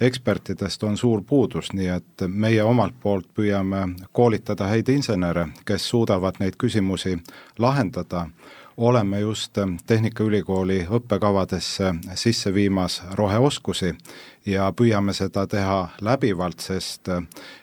[0.00, 6.40] ekspertidest on suur puudus, nii et meie omalt poolt püüame koolitada häid insenere, kes suudavad
[6.40, 7.18] neid küsimusi
[7.58, 8.26] lahendada,
[8.76, 13.94] oleme just Tehnikaülikooli õppekavadesse sisse viimas roheoskusi
[14.46, 17.08] ja püüame seda teha läbivalt, sest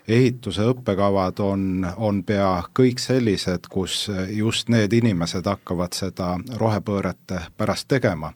[0.08, 7.88] ehituse õppekavad on, on pea kõik sellised, kus just need inimesed hakkavad seda rohepööret pärast
[7.92, 8.32] tegema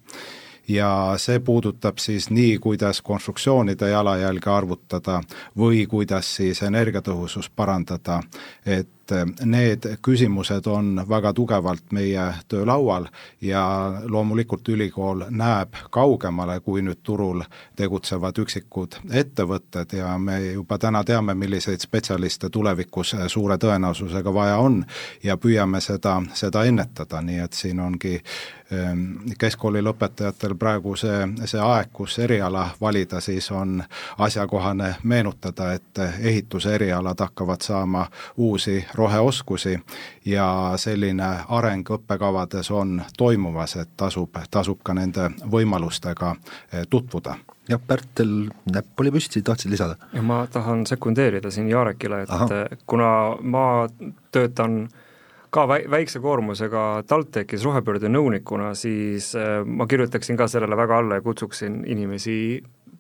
[0.68, 5.22] ja see puudutab siis nii, kuidas konstruktsioonide jalajälge arvutada
[5.58, 8.22] või kuidas siis energiatõhusust parandada,
[8.66, 8.90] et
[9.46, 13.06] need küsimused on väga tugevalt meie töölaual
[13.42, 13.62] ja
[14.04, 17.44] loomulikult ülikool näeb kaugemale, kui nüüd turul
[17.76, 24.84] tegutsevad üksikud ettevõtted ja me juba täna teame, milliseid spetsialiste tulevikus suure tõenäosusega vaja on
[25.24, 28.18] ja püüame seda, seda ennetada, nii et siin ongi
[29.40, 33.84] keskkooli lõpetajatel praegu see, see aeg, kus eriala valida, siis on
[34.18, 39.78] asjakohane meenutada, et ehituse erialad hakkavad saama uusi roheoskusi
[40.26, 46.36] ja selline areng õppekavades on toimumas, et tasub, tasub ka nende võimalustega
[46.74, 47.38] eh, tutvuda
[47.70, 49.96] jah, Pärtel näpp oli püsti, tahtsid lisada?
[50.14, 52.48] ja ma tahan sekundeerida siin Jarekile, et Aha.
[52.86, 53.10] kuna
[53.42, 53.66] ma
[54.32, 55.05] töötan äh,
[55.56, 61.20] ka väi-, väikse koormusega TalTechis rohepöörde nõunikuna, siis äh, ma kirjutaksin ka sellele väga alla
[61.20, 62.38] ja kutsuksin inimesi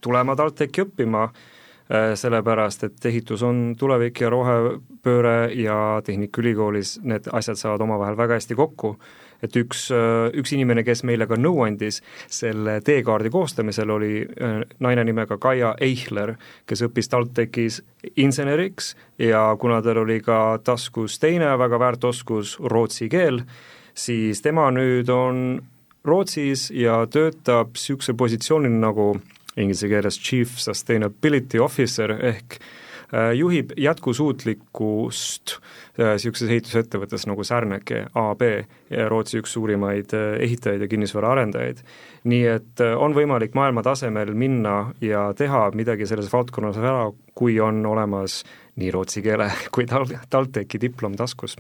[0.04, 7.60] tulema TalTechi õppima, äh, sellepärast et ehitus on tulevik ja rohepööre ja Tehnikaülikoolis need asjad
[7.60, 8.96] saavad omavahel väga hästi kokku
[9.46, 14.58] et üks, äh, üks inimene, kes meile ka nõu andis selle teekaardi koostamisel, oli äh,
[14.84, 16.36] naine nimega Kaia Eichler,
[16.68, 17.82] kes õppis TalTechis
[18.22, 23.44] inseneriks ja kuna tal oli ka taskus teine väga väärt oskus, rootsi keel,
[23.94, 25.48] siis tema nüüd on
[26.06, 29.16] Rootsis ja töötab niisuguse positsioonil nagu
[29.58, 32.68] inglise keeles Chief Sustainability Officer ehk äh,
[33.34, 35.56] juhib jätkusuutlikkust
[36.00, 38.42] äh, niisuguses ehitusettevõttes nagu Särneke AB,
[39.10, 41.84] Rootsi üks suurimaid äh, ehitajaid ja kinnisvaraarendajaid.
[42.24, 47.60] nii et äh, on võimalik maailma tasemel minna ja teha midagi selles valdkonnas ära, kui
[47.60, 48.44] on olemas
[48.76, 51.58] nii rootsi keele kui tal-, TalTechi diplom taskus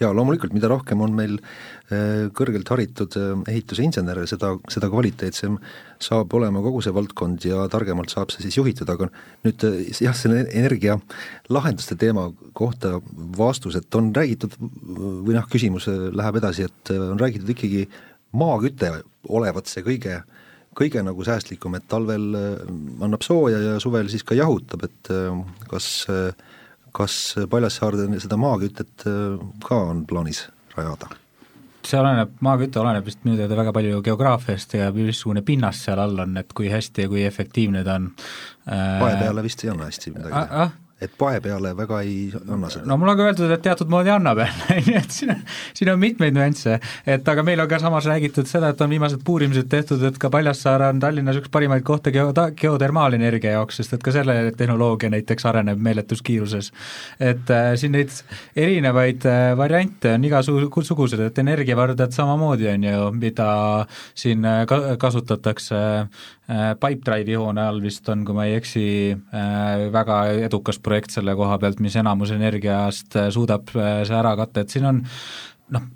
[0.00, 5.58] jaa, loomulikult, mida rohkem on meil äh, kõrgelt haritud äh, ehituse insenere, seda, seda kvaliteetsem
[6.00, 9.10] saab olema kogu see valdkond ja targemalt saab see siis juhitud, aga
[9.44, 12.96] nüüd äh, jah, selle energialahenduste teema kohta
[13.38, 17.86] vastus, et on räägitud või noh, küsimus läheb edasi, et on räägitud ikkagi
[18.36, 18.94] maaküte
[19.28, 20.22] olevat see kõige
[20.78, 22.28] kõige nagu säästlikum, et talvel
[23.02, 25.10] annab sooja ja suvel siis ka jahutab, et
[25.68, 26.30] kas äh,
[26.92, 27.16] kas
[27.50, 31.10] Paljassaarde seda maakütet äh, ka on plaanis rajada?
[31.86, 36.26] see oleneb, maaküte oleneb vist minu teada väga palju geograafiast ja missugune pinnas seal all
[36.26, 38.10] on, et kui hästi ja kui efektiivne ta on.
[38.66, 40.66] pae peale vist ei anna hästi midagi ah,.
[40.66, 42.84] ah, et pae peale väga ei anna seda?
[42.88, 44.42] no mulle on ka öeldud, et teatud moodi annab
[44.86, 45.42] nii et siin on,
[45.76, 46.76] siin on mitmeid nüansse,
[47.08, 50.30] et aga meil on ka samas räägitud seda, et on viimased puurimised tehtud, et ka
[50.32, 55.48] Paljassaare on Tallinnas üks parimaid kohti geo-, geotermaalenergia jaoks, sest et ka selle tehnoloogia näiteks
[55.48, 56.72] areneb meeletus kiiruses.
[57.20, 58.12] et äh, siin neid
[58.56, 63.50] erinevaid äh, variante on igasugused, et energiavardad samamoodi on ju, mida
[64.14, 68.84] siin äh, ka-, kasutatakse äh, Pipedrive'i hoone all vist on, kui ma ei eksi
[69.14, 74.34] äh,, väga edukas projekt selle koha pealt, mis enamus energiast äh, suudab äh, see ära
[74.40, 75.02] katta, et siin on
[75.76, 75.88] noh,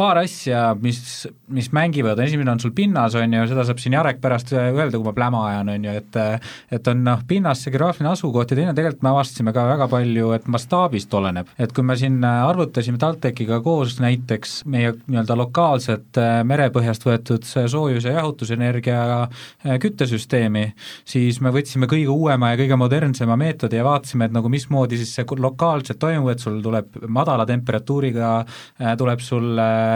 [0.00, 1.00] paar asja, mis,
[1.52, 5.04] mis mängivad, esimene on sul pinnas, on ju, seda saab siin Jarek pärast öelda, kui
[5.04, 6.18] ma pläma ajan, on ju, et
[6.72, 10.30] et on noh, pinnas see geograafiline asukoht ja teine tegelikult me avastasime ka väga palju,
[10.36, 11.50] et mastaabist oleneb.
[11.58, 18.16] et kui me siin arvutasime TalTechiga koos näiteks meie nii-öelda lokaalset merepõhjast võetud soojus- ja
[18.20, 19.28] jahutusenergia
[19.82, 20.64] küttesüsteemi,
[21.04, 25.14] siis me võtsime kõige uuema ja kõige modernsema meetodi ja vaatasime, et nagu mismoodi siis
[25.18, 28.32] see lokaalselt toimub, et sul tuleb madala temperatuuriga,
[28.98, 29.89] tuleb sul äh,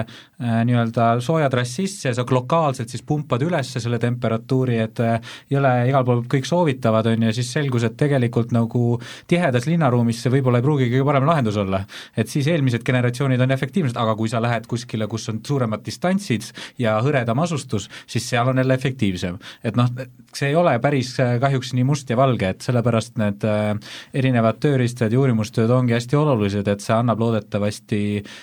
[0.44, 5.72] nii-öelda soojatrass sisse ja sa lokaalselt siis pumpad üles selle temperatuuri, et äh, ei ole
[5.88, 8.98] igal pool kõik soovitavad, on ju, ja siis selgus, et tegelikult nagu
[9.30, 11.84] tihedas linnaruumis see võib-olla ei pruugi kõige parem lahendus olla.
[12.16, 16.50] et siis eelmised generatsioonid on efektiivsed, aga kui sa lähed kuskile, kus on suuremad distantsid
[16.78, 19.38] ja hõredam asustus, siis seal on jälle efektiivsem.
[19.64, 19.90] et noh,
[20.34, 23.72] see ei ole päris äh, kahjuks nii must ja valge, et sellepärast need äh,
[24.14, 28.02] erinevad tööriistad ja uurimustööd ongi hästi olulised, et see annab loodetavasti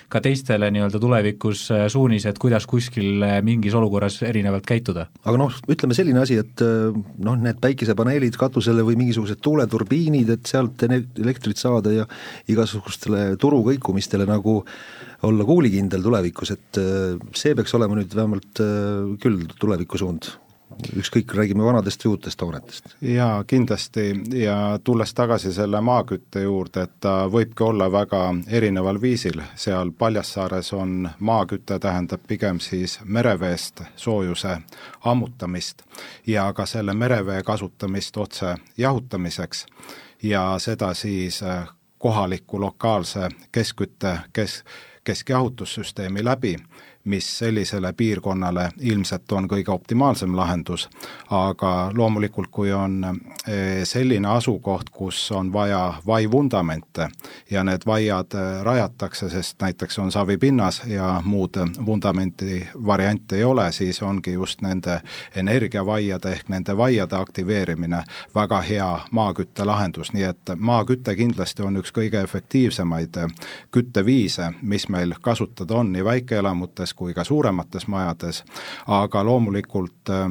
[0.10, 1.41] ka teistele nii-öelda tulevikus
[1.74, 5.08] äh, suunised, kuidas kuskil mingis olukorras erinevalt käituda.
[5.24, 10.86] aga noh, ütleme selline asi, et noh, need päikesepaneelid katusele või mingisugused tuuleturbiinid, et sealt
[10.86, 12.06] elektrit saada ja
[12.52, 14.62] igasugustele turu kõikumistele nagu
[15.28, 16.80] olla kuulikindel tulevikus, et
[17.38, 18.64] see peaks olema nüüd vähemalt
[19.22, 20.32] küll tulevikusuund
[20.98, 22.96] ükskõik, räägime vanadest või uutest hoonetest.
[23.02, 24.06] jaa, kindlasti.
[24.34, 30.74] Ja tulles tagasi selle maakütte juurde, et ta võibki olla väga erineval viisil, seal Paljassaares
[30.74, 34.58] on maaküte, tähendab pigem siis mereveest soojuse
[35.06, 35.84] ammutamist
[36.28, 39.66] ja ka selle merevee kasutamist otse jahutamiseks.
[40.24, 41.68] Ja seda siis äh,
[41.98, 44.64] kohaliku lokaalse keskkütte, kes,
[45.04, 46.58] keskjahutussüsteemi läbi
[47.04, 50.90] mis sellisele piirkonnale ilmselt on kõige optimaalsem lahendus,
[51.30, 53.04] aga loomulikult, kui on
[53.48, 57.10] eh, selline asukoht, kus on vaja vaivundamente
[57.50, 63.72] ja need vaiad eh, rajatakse, sest näiteks on savipinnas ja muud vundamenti variante ei ole,
[63.72, 65.02] siis ongi just nende
[65.36, 68.04] energiavaiade ehk nende vaiade aktiveerimine
[68.36, 73.18] väga hea maaküttelahendus, nii et maaküte kindlasti on üks kõige efektiivsemaid
[73.72, 78.44] kütteviise, mis meil kasutada on nii väikeelamutes, majades kui ka suuremates majades,
[78.88, 80.30] aga loomulikult äh,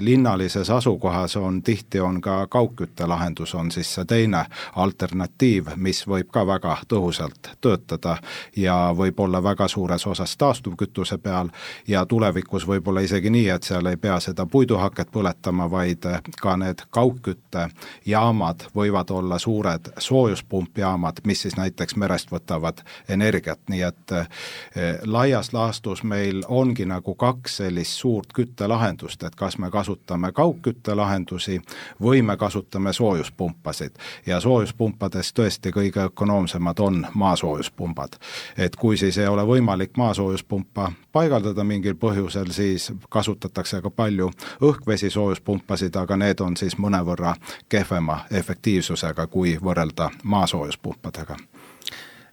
[0.00, 6.46] linnalises asukohas on tihti, on ka kaugküttelahendus, on siis see teine alternatiiv, mis võib ka
[6.46, 8.18] väga tõhusalt töötada
[8.56, 11.48] ja võib olla väga suures osas taastuvkütuse peal.
[11.88, 16.56] Ja tulevikus võib-olla isegi nii, et seal ei pea seda puiduhaket põletama, vaid äh, ka
[16.56, 24.28] need kaugküttejaamad võivad olla suured soojuspumpjaamad, mis siis näiteks merest võtavad energiat, nii et äh,
[25.04, 31.60] laias laastus kodus meil ongi nagu kaks sellist suurt küttelahendust, et kas me kasutame kaugküttelahendusi
[32.02, 33.96] või me kasutame soojuspumpasid.
[34.26, 38.16] ja soojuspumpades tõesti kõige ökonoomsemad on maasoojuspumbad.
[38.58, 44.30] et kui siis ei ole võimalik maasoojuspumpa paigaldada mingil põhjusel, siis kasutatakse ka palju
[44.60, 47.34] õhkvesi soojuspumpasid, aga need on siis mõnevõrra
[47.68, 51.36] kehvema efektiivsusega, kui võrrelda maasoojuspuhpadega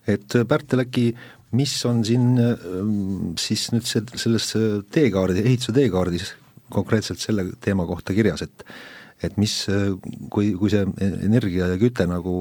[0.08, 1.16] et Pärtel, äkki
[1.54, 4.50] mis on siin ähm, siis nüüd see, selles
[4.94, 6.34] teekaardi, ehituse teekaardis
[6.74, 8.68] konkreetselt selle teema kohta kirjas, et
[9.24, 9.54] et mis,
[10.34, 10.84] kui, kui see
[11.24, 12.34] energia ja küte nagu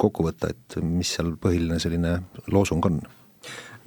[0.00, 2.16] kokku võtta, et mis seal põhiline selline
[2.50, 2.96] loosung on?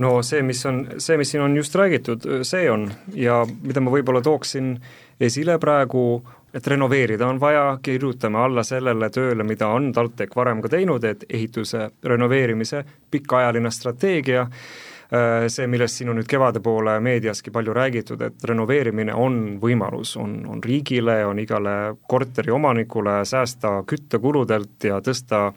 [0.01, 2.87] no see, mis on, see, mis siin on just räägitud, see on
[3.17, 4.77] ja mida ma võib-olla tooksin
[5.21, 10.69] esile praegu, et renoveerida on vaja, kirjutame alla sellele tööle, mida on TalTech varem ka
[10.75, 17.51] teinud, et ehituse renoveerimise pikaajaline strateegia, äh, see, millest siin on nüüd kevade poole meediaski
[17.53, 25.01] palju räägitud, et renoveerimine on võimalus, on, on riigile, on igale korteriomanikule säästa küttekuludelt ja
[25.01, 25.47] tõsta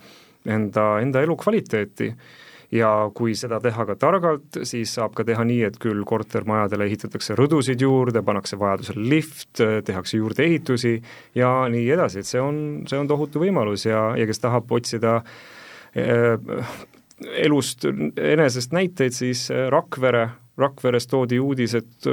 [0.48, 2.12] enda, enda elukvaliteeti
[2.74, 7.36] ja kui seda teha ka targalt, siis saab ka teha nii, et küll kortermajadele ehitatakse
[7.38, 10.96] rõdusid juurde, pannakse vajadusel lift, tehakse juurdeehitusi
[11.38, 12.58] ja nii edasi, et see on,
[12.90, 16.74] see on tohutu võimalus ja, ja kes tahab otsida äh,
[17.46, 22.06] elust enesest näiteid, siis Rakvere Rakveres toodi uudis, et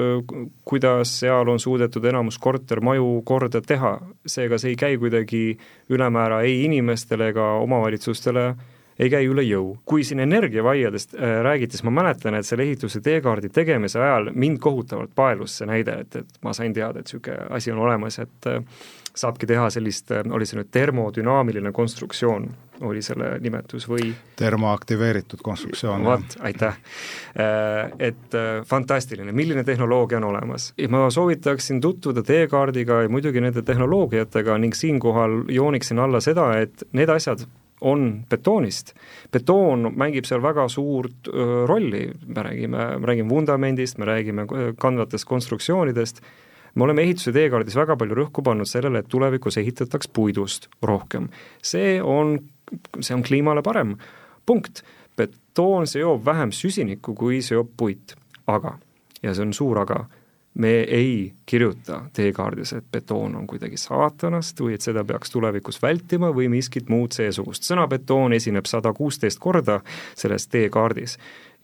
[0.67, 3.93] kuidas seal on suudetud enamus kortermaju korda teha,
[4.27, 5.43] seega see ei käi kuidagi
[5.95, 8.49] ülemäära ei inimestele ega omavalitsustele
[8.99, 9.77] ei käi üle jõu.
[9.85, 14.59] kui siin energiavaiadest äh, räägiti, siis ma mäletan, et selle ehituse teekaardi tegemise ajal mind
[14.63, 18.49] kohutavalt paelus see näide, et, et ma sain teada, et niisugune asi on olemas, et
[18.49, 18.61] äh,
[19.15, 22.47] saabki teha sellist, äh, oli see nüüd termodünaamiline konstruktsioon,
[22.83, 26.03] oli selle nimetus või termoaktiveeritud konstruktsioon.
[26.03, 26.79] vot, aitäh.
[27.99, 28.35] Et
[28.67, 30.73] fantastiline, milline tehnoloogia on olemas.
[30.89, 37.09] ma soovitaksin tutvuda teekaardiga ja muidugi nende tehnoloogiatega ning siinkohal jooniksin alla seda, et need
[37.09, 37.45] asjad
[37.84, 38.93] on betoonist.
[39.31, 41.27] betoon mängib seal väga suurt
[41.67, 44.47] rolli, me räägime, me räägime vundamendist, me räägime
[44.79, 46.21] kandvatest konstruktsioonidest,
[46.75, 51.29] me oleme ehituse teekaardis väga palju rõhku pannud sellele, et tulevikus ehitataks puidust rohkem.
[51.61, 52.39] see on,
[52.99, 53.97] see on kliimale parem,
[54.45, 54.84] punkt.
[55.17, 58.15] betoon seob vähem süsinikku, kui seob puit,
[58.47, 58.77] aga,
[59.23, 60.05] ja see on suur aga
[60.53, 66.29] me ei kirjuta teekaardis, et betoon on kuidagi saatanast või et seda peaks tulevikus vältima
[66.33, 67.63] või miskit muud seesugust.
[67.63, 69.81] sõna betoon esineb sada kuusteist korda
[70.15, 71.17] selles teekaardis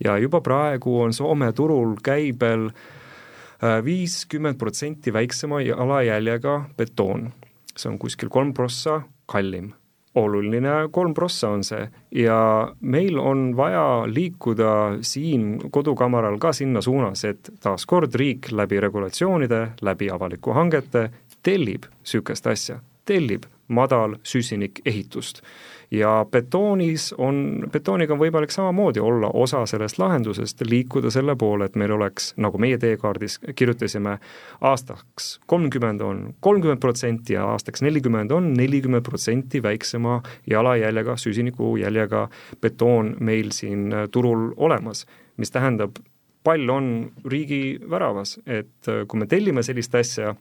[0.03, 7.31] ja juba praegu on Soome turul käibel äh, viiskümmend protsenti väiksema jalajäljega betoon.
[7.77, 9.73] see on kuskil kolm prossa kallim
[10.15, 11.87] oluline kolm prossa on see.
[12.11, 19.67] Ja meil on vaja liikuda siin kodukamaral ka sinna suunas, et taaskord riik läbi regulatsioonide,
[19.81, 21.09] läbi avaliku hangete
[21.43, 25.43] tellib niisugust asja, tellib madal süsinik ehitust
[25.91, 31.77] ja betoonis on, betooniga on võimalik samamoodi olla osa sellest lahendusest, liikuda selle poole, et
[31.79, 34.17] meil oleks, nagu meie teekaardis kirjutasime,
[34.61, 42.27] aastaks kolmkümmend on kolmkümmend protsenti ja aastaks nelikümmend on nelikümmend protsenti väiksema jalajäljega, süsinikujäljega
[42.61, 45.05] betoon meil siin turul olemas,
[45.37, 45.97] mis tähendab,
[46.43, 50.35] pall on riigi väravas, et kui me tellime sellist asja,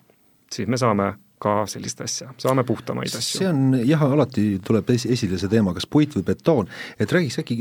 [0.52, 1.12] siis me saame
[1.42, 3.40] ka sellist asja, saame puhtamaid asju.
[3.40, 6.68] see on jah, alati tuleb es-, esile see teema, kas puit või betoon,
[6.98, 7.58] et räägiks äkki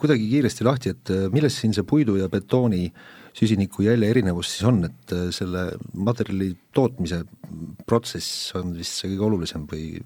[0.00, 2.88] kuidagi kiiresti lahti, et äh, milles siin see puidu ja betooni
[3.36, 7.22] süsinikujälje erinevus siis on, et äh, selle materjali tootmise
[7.86, 10.00] protsess on vist see kõige olulisem või?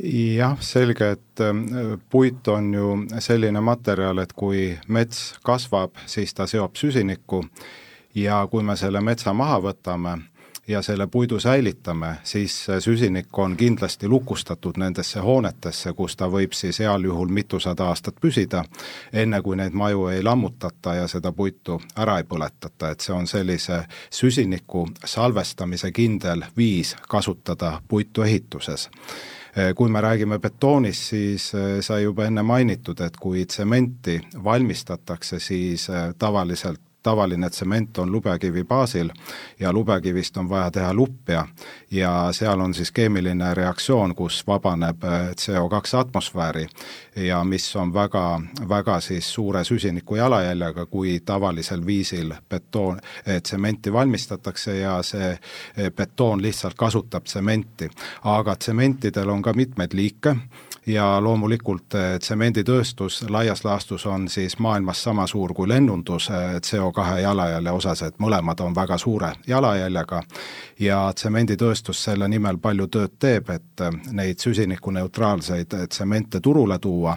[0.00, 6.46] Jah, selge, et äh, puit on ju selline materjal, et kui mets kasvab, siis ta
[6.48, 7.44] seob süsinikku.
[8.16, 10.16] Ja kui me selle metsa maha võtame,
[10.70, 16.78] ja selle puidu säilitame, siis süsinik on kindlasti lukustatud nendesse hoonetesse, kus ta võib siis
[16.78, 18.62] heal juhul mitusada aastat püsida,
[19.12, 23.26] enne kui neid maju ei lammutata ja seda puitu ära ei põletata, et see on
[23.26, 28.88] sellise süsiniku salvestamise kindel viis kasutada puitu ehituses.
[29.74, 31.48] Kui me räägime betoonist, siis
[31.82, 39.10] sai juba enne mainitud, et kui tsementi valmistatakse, siis tavaliselt tavaline tsement on lubekivi baasil
[39.60, 41.46] ja lubekivist on vaja teha luppja
[41.90, 46.66] ja seal on siis keemiline reaktsioon, kus vabaneb äh, CO2 atmosfääri
[47.16, 53.92] ja mis on väga, väga siis suure süsiniku jalajäljega, kui tavalisel viisil betoon, äh, tsementi
[53.92, 55.38] valmistatakse ja see äh,
[55.96, 57.90] betoon lihtsalt kasutab tsementi.
[58.24, 60.36] aga tsementidel on ka mitmeid liike
[60.86, 67.20] ja loomulikult eh, tsemenditööstus laias laastus on siis maailmas sama suur kui lennundus eh, CO2
[67.22, 70.22] jalajälje osas, et mõlemad on väga suure jalajäljega.
[70.80, 77.16] Ja tsemenditööstus selle nimel palju tööd teeb, et eh, neid süsinikuneutraalseid tsemente turule tuua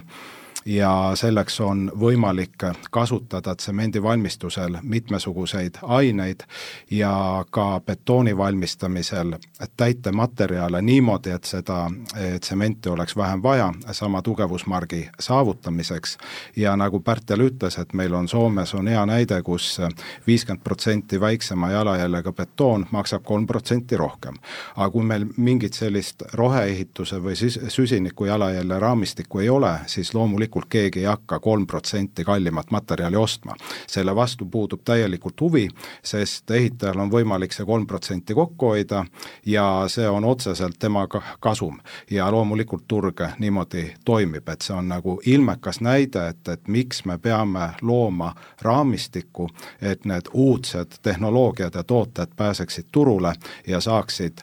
[0.65, 6.43] ja selleks on võimalik kasutada tsemendi valmistusel mitmesuguseid aineid
[6.91, 9.33] ja ka betooni valmistamisel
[9.77, 11.91] täitematerjale niimoodi, et seda
[12.39, 16.17] tsementi oleks vähem vaja sama tugevusmargi saavutamiseks.
[16.55, 19.81] ja nagu Pärtel ütles, et meil on Soomes on hea näide kus, kus
[20.27, 24.33] viiskümmend protsenti väiksema jalajäljega betoon maksab kolm protsenti rohkem.
[24.75, 30.52] aga kui meil mingit sellist roheehituse või siis süsiniku jalajälje raamistikku ei ole, siis loomulikult
[30.53, 33.55] loomulikult keegi ei hakka kolm protsenti kallimat materjali ostma.
[33.87, 35.67] selle vastu puudub täielikult huvi,
[36.03, 39.05] sest ehitajal on võimalik see kolm protsenti kokku hoida
[39.45, 41.07] ja see on otseselt tema
[41.39, 41.79] kasum.
[42.11, 47.17] ja loomulikult turg niimoodi toimib, et see on nagu ilmekas näide, et, et miks me
[47.17, 49.49] peame looma raamistikku,
[49.81, 53.33] et need uudsed tehnoloogiad ja tooted pääseksid turule
[53.67, 54.37] ja saaksid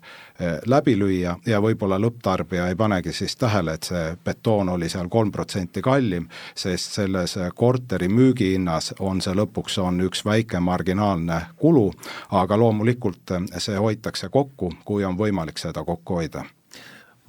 [0.66, 5.32] läbi lüüa ja võib-olla lõpptarbija ei panegi siis tähele, et see betoon oli seal kolm
[5.32, 11.91] protsenti kallim, sest selles korteri müügihinnas on see lõpuks, on üks väike marginaalne kulu,
[12.30, 16.45] aga loomulikult see hoitakse kokku, kui on võimalik seda kokku hoida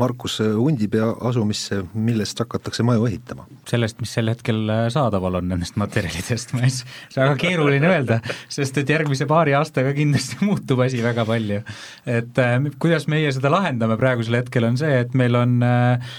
[0.02, 3.48] Markus, Hundipea asumisse, millest hakatakse maju ehitama?
[3.70, 6.74] sellest, mis sel hetkel saadaval on nendest materjalidest, ma ei,
[7.14, 8.18] on väga keeruline öelda,
[8.52, 11.62] sest et järgmise paari aastaga kindlasti muutub asi väga palju.
[12.10, 16.12] et äh, kuidas meie seda lahendame praegusel hetkel, on see, et meil on äh,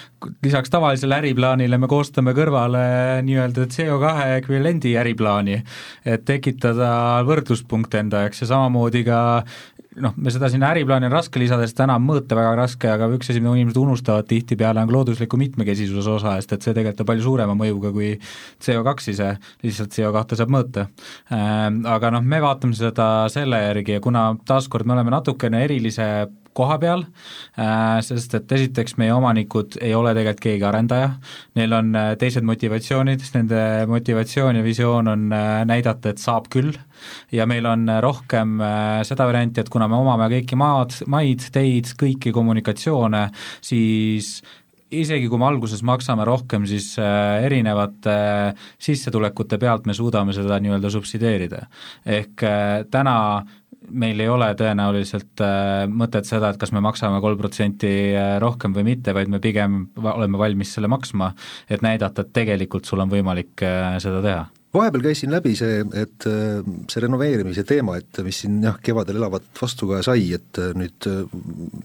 [0.45, 2.85] lisaks tavalisele äriplaanile me koostame kõrvale
[3.27, 5.59] nii-öelda CO2 ekvivalendi äriplaani,
[6.07, 6.93] et tekitada
[7.27, 9.21] võrdluspunkte enda jaoks ja samamoodi ka
[10.01, 13.09] noh, me seda sinna äriplaani on raske lisada, sest täna on mõõta väga raske, aga
[13.17, 17.11] üks asi, mida inimesed unustavad tihtipeale, on loodusliku mitmekesisuse osa, sest et see tegelikult on
[17.13, 18.13] palju suurema mõjuga kui
[18.65, 19.31] CO2 ise,
[19.65, 20.87] lihtsalt CO2 saab mõõta.
[21.33, 26.09] Aga noh, me vaatame seda selle järgi ja kuna taaskord me oleme natukene erilise
[26.57, 27.05] koha peal,
[27.57, 31.11] äh, sest et esiteks meie omanikud ei ole tegelikult keegi arendaja,
[31.59, 36.73] neil on äh, teised motivatsioonid, nende motivatsioon ja visioon on äh, näidata, et saab küll,
[37.33, 38.61] ja meil on rohkem
[39.07, 43.25] seda varianti, et kuna me omame kõiki maad, maid, teid, kõiki kommunikatsioone,
[43.65, 44.37] siis
[44.93, 48.15] isegi kui me alguses maksame rohkem, siis erinevate
[48.77, 51.65] sissetulekute pealt me suudame seda nii-öelda subsideerida.
[52.05, 52.45] ehk
[52.93, 53.17] täna
[53.91, 58.75] meil ei ole tõenäoliselt äh, mõtet seda, et kas me maksame kolm protsenti äh, rohkem
[58.77, 61.33] või mitte, vaid me pigem oleme valmis selle maksma,
[61.71, 64.45] et näidata, et tegelikult sul on võimalik äh, seda teha.
[64.73, 69.51] Vahepeal käis siin läbi see, et see renoveerimise teema, et mis siin jah, kevadel elavat
[69.61, 71.09] vastukaja sai, et nüüd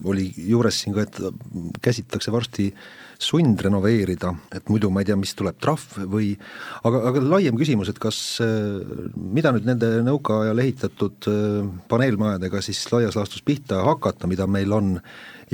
[0.08, 2.86] oli juures siin ka, et käsitletakse varsti äh,
[3.18, 6.30] sundrenoveerida, et muidu ma ei tea, mis tuleb, trahv või
[6.86, 8.78] aga, aga laiem küsimus, et kas, äh,
[9.18, 14.94] mida nüüd nende nõukaajal ehitatud äh, paneelmajadega siis laias laastus pihta hakata, mida meil on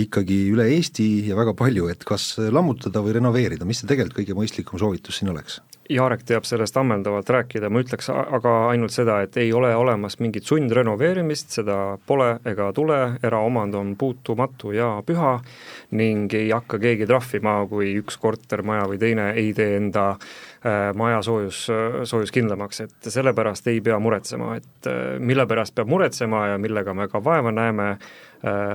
[0.00, 4.36] ikkagi üle Eesti ja väga palju, et kas lammutada või renoveerida, mis see tegelikult kõige
[4.38, 5.62] mõistlikum soovitus siin oleks?
[5.90, 10.46] Jarek teab sellest ammendavalt rääkida, ma ütleks aga ainult seda, et ei ole olemas mingit
[10.48, 11.76] sundrenoveerimist, seda
[12.06, 15.34] pole ega tule, eraomand on puutumatu ja püha
[15.98, 21.20] ning ei hakka keegi trahvima, kui üks kortermaja või teine ei tee enda äh, maja
[21.26, 21.66] soojus,
[22.08, 27.10] soojuskindlamaks, et sellepärast ei pea muretsema, et äh, mille pärast peab muretsema ja millega me
[27.12, 27.96] ka vaeva näeme,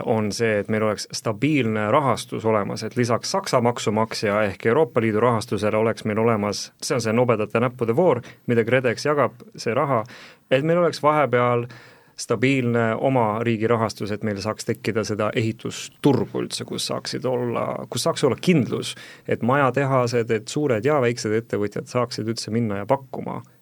[0.06, 5.20] on see, et meil oleks stabiilne rahastus olemas, et lisaks Saksa maksumaksja ehk Euroopa Liidu
[5.20, 10.04] rahastusele oleks meil olemas, see on see nobedate näppude voor, mida KredEx jagab, see raha,
[10.52, 11.68] et meil oleks vahepeal
[12.20, 18.04] stabiilne oma riigi rahastus, et meil saaks tekkida seda ehitusturgu üldse, kus saaksid olla, kus
[18.04, 18.96] saaks olla kindlus,
[19.28, 23.59] et majatehased, et suured ja väiksed ettevõtjad saaksid üldse minna ja pakkuma Äh,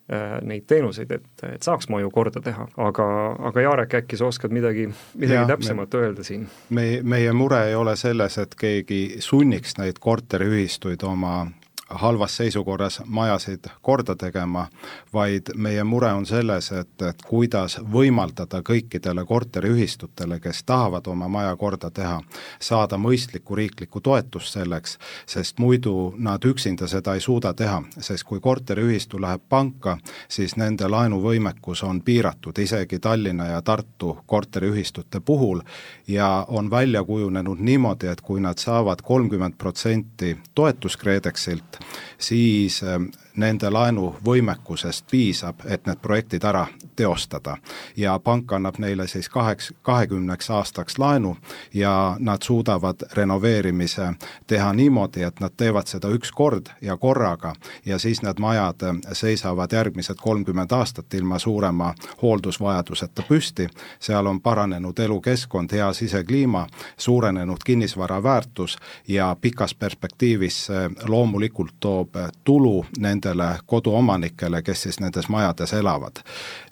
[0.47, 3.07] neid teenuseid, et, et saaks maju korda teha, aga,
[3.49, 4.87] aga Jarek, äkki sa oskad midagi,
[5.19, 6.45] midagi ja, täpsemat me, öelda siin?
[6.69, 11.41] meie, meie mure ei ole selles, et keegi sunniks neid korteriühistuid oma
[11.89, 14.67] halvas seisukorras majasid korda tegema,
[15.13, 21.55] vaid meie mure on selles, et, et kuidas võimaldada kõikidele korteriühistutele, kes tahavad oma maja
[21.55, 22.19] korda teha,
[22.59, 28.39] saada mõistlikku riiklikku toetust selleks, sest muidu nad üksinda seda ei suuda teha, sest kui
[28.39, 29.97] korteriühistu läheb panka,
[30.29, 35.61] siis nende laenuvõimekus on piiratud, isegi Tallinna ja Tartu korteriühistute puhul,
[36.07, 41.76] ja on välja kujunenud niimoodi, et kui nad saavad kolmkümmend protsenti toetust KredExilt,
[42.17, 47.57] siis ähm, nende laenuvõimekusest piisab, et need projektid ära teostada.
[47.97, 51.37] ja pank annab neile siis kaheks, kahekümneks aastaks laenu
[51.73, 54.13] ja nad suudavad renoveerimise
[54.47, 57.53] teha niimoodi, et nad teevad seda üks kord ja korraga
[57.85, 58.83] ja siis need majad
[59.13, 63.67] seisavad järgmised kolmkümmend aastat ilma suurema hooldusvajaduseta püsti,
[63.99, 66.67] seal on paranenud elukeskkond, hea sisekliima,
[66.97, 68.77] suurenenud kinnisvara väärtus
[69.07, 70.67] ja pikas perspektiivis
[71.07, 76.23] loomulikult toob tulu nende nendele koduomanikele, kes siis nendes majades elavad.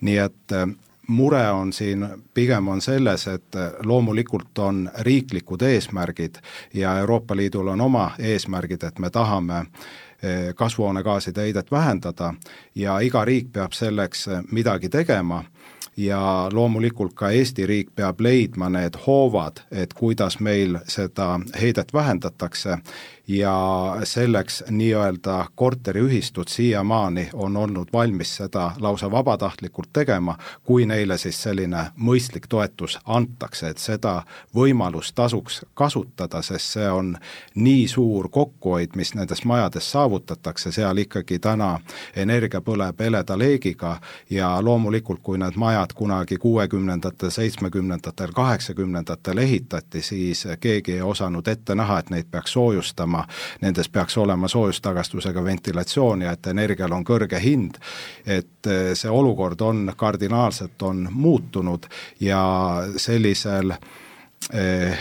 [0.02, 0.68] nii et äh,
[1.08, 6.36] mure on siin pigem on selles, et äh, loomulikult on riiklikud eesmärgid
[6.74, 9.68] ja Euroopa Liidul on oma eesmärgid, et me tahame äh,
[10.56, 12.34] kasvuhoonegaaside heidet vähendada
[12.76, 15.44] ja iga riik peab selleks midagi tegema
[15.98, 22.78] ja loomulikult ka Eesti riik peab leidma need hoovad, et kuidas meil seda heidet vähendatakse
[23.28, 31.44] ja selleks nii-öelda korteriühistud siiamaani on olnud valmis seda lausa vabatahtlikult tegema, kui neile siis
[31.44, 34.24] selline mõistlik toetus antakse, et seda
[34.56, 37.16] võimalust tasuks kasutada, sest see on
[37.56, 41.80] nii suur kokkuhoid, mis nendes majades saavutatakse, seal ikkagi täna
[42.16, 43.98] energia põleb heleda leegiga
[44.30, 51.76] ja loomulikult, kui need majad kunagi kuuekümnendatel, seitsmekümnendatel, kaheksakümnendatel ehitati, siis keegi ei osanud ette
[51.76, 53.28] näha, et neid peaks soojustama olema,
[53.62, 57.78] nendes peaks olema soojustagastusega ventilatsioon ja et energial on kõrge hind,
[58.26, 61.86] et eh, see olukord on kardinaalselt, on muutunud
[62.20, 63.72] ja sellisel
[64.54, 64.98] eh,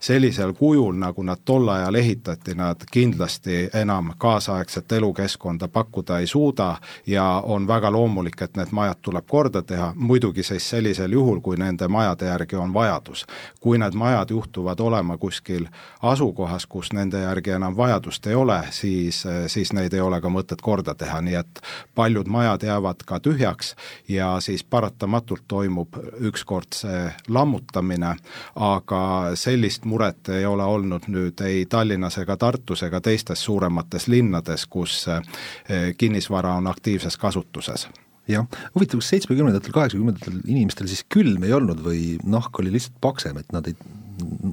[0.00, 6.76] sellisel kujul, nagu nad tol ajal ehitati, nad kindlasti enam kaasaegset elukeskkonda pakkuda ei suuda
[7.06, 11.56] ja on väga loomulik, et need majad tuleb korda teha, muidugi siis sellisel juhul, kui
[11.56, 13.26] nende majade järgi on vajadus.
[13.60, 15.66] kui need majad juhtuvad olema kuskil
[16.02, 20.62] asukohas, kus nende järgi enam vajadust ei ole, siis, siis neid ei ole ka mõtet
[20.62, 21.60] korda teha, nii et
[21.94, 23.74] paljud majad jäävad ka tühjaks
[24.08, 28.14] ja siis paratamatult toimub ükskord see lammutamine,
[28.54, 29.02] aga
[29.34, 35.00] sellist muret ei ole olnud nüüd ei Tallinnas ega Tartus ega teistes suuremates linnades, kus
[35.08, 37.88] eh, kinnisvara on aktiivses kasutuses.
[38.28, 43.40] Jah, huvitav, kas seitsmekümnendatel, kaheksakümnendatel inimestel siis külm ei olnud või nahk oli lihtsalt paksem,
[43.40, 43.76] et nad ei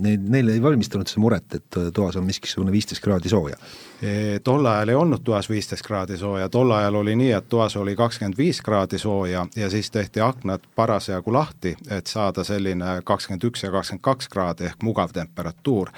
[0.02, 3.58] neid, neile ei valmistanud see muret, et toas on miskisugune viisteist kraadi sooja?
[4.02, 7.76] E, tol ajal ei olnud toas viisteist kraadi sooja, tol ajal oli nii, et toas
[7.80, 13.48] oli kakskümmend viis kraadi sooja ja siis tehti aknad parasjagu lahti, et saada selline kakskümmend
[13.50, 15.92] üks ja kakskümmend kaks kraadi ehk mugav temperatuur.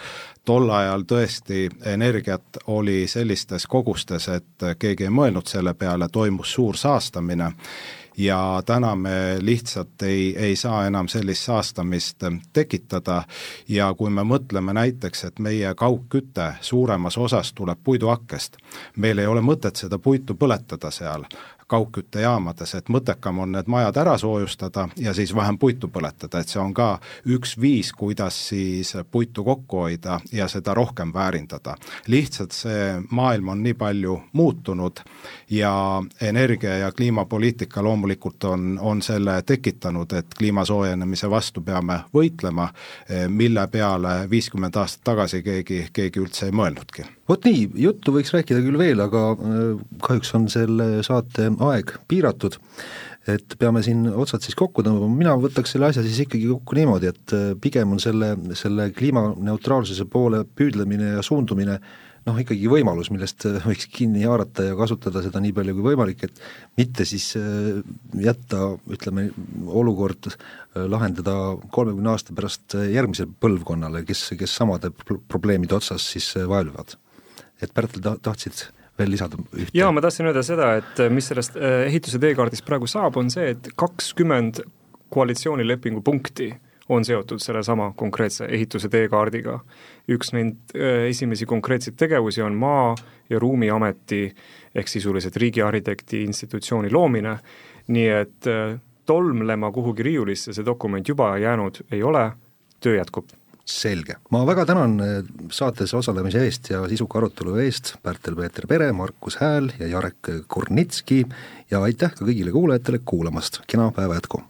[0.45, 6.77] tol ajal tõesti energiat oli sellistes kogustes, et keegi ei mõelnud selle peale, toimus suur
[6.77, 7.51] saastamine
[8.17, 13.23] ja täna me lihtsalt ei, ei saa enam sellist saastamist tekitada.
[13.67, 18.57] Ja kui me mõtleme näiteks, et meie kaugküte suuremas osas tuleb puiduhakkest,
[18.97, 21.27] meil ei ole mõtet seda puitu põletada seal,
[21.67, 26.61] kaugküttejaamades, et mõttekam on need majad ära soojustada ja siis vähem puitu põletada, et see
[26.61, 26.89] on ka
[27.25, 31.75] üks viis, kuidas siis puitu kokku hoida ja seda rohkem väärindada.
[32.07, 34.99] lihtsalt see maailm on nii palju muutunud
[35.49, 42.69] ja energia- ja kliimapoliitika loomulikult on, on selle tekitanud, et kliima soojenemise vastu peame võitlema,
[43.27, 47.05] mille peale viiskümmend aastat tagasi keegi, keegi üldse ei mõelnudki.
[47.29, 52.57] vot nii, juttu võiks rääkida küll veel, aga äh, kahjuks on selle saate aeg piiratud,
[53.27, 57.11] et peame siin otsad siis kokku tõmbama, mina võtaks selle asja siis ikkagi kokku niimoodi,
[57.11, 61.77] et äh, pigem on selle, selle kliimaneutraalsuse poole püüdlemine ja suundumine
[62.27, 66.23] noh, ikkagi võimalus, millest äh, võiks kinni haarata ja kasutada seda nii palju kui võimalik,
[66.27, 66.39] et
[66.79, 67.81] mitte siis äh,
[68.23, 69.27] jätta, ütleme,
[69.67, 70.31] olukord
[70.77, 71.35] lahendada
[71.73, 74.93] kolmekümne aasta pärast järgmisele põlvkonnale, kes, kes samade
[75.27, 76.95] probleemide otsas siis vaevlevad.
[77.61, 78.67] et Pärtel ta-, tahtsid
[78.99, 79.71] veel lisada ühte?
[79.77, 83.31] jaa, ma tahtsin öelda seda, et äh, mis sellest äh, ehituse teekaardist praegu saab, on
[83.33, 84.63] see, et kakskümmend
[85.13, 86.51] koalitsioonilepingu punkti
[86.93, 89.59] on seotud sellesama konkreetse ehituse teekaardiga.
[90.11, 92.95] üks neid äh, esimesi konkreetseid tegevusi on Maa-
[93.29, 94.23] ja Ruumiameti
[94.75, 97.37] ehk sisuliselt riigiarhitekti institutsiooni loomine,
[97.87, 98.47] nii et
[99.05, 102.31] tolmlema kuhugi riiulisse see dokument juba jäänud ei ole,
[102.79, 103.31] töö jätkub
[103.67, 105.15] selge, ma väga tänan eh,
[105.53, 107.95] saates osalemise eest ja sisuka arutelu eest.
[108.03, 111.23] Pärtel-Peeter Pere, Markus Hääl ja Jarek Kurnitski
[111.71, 114.43] ja aitäh ka kõigile kuulajatele kuulamast, kena päeva jätku!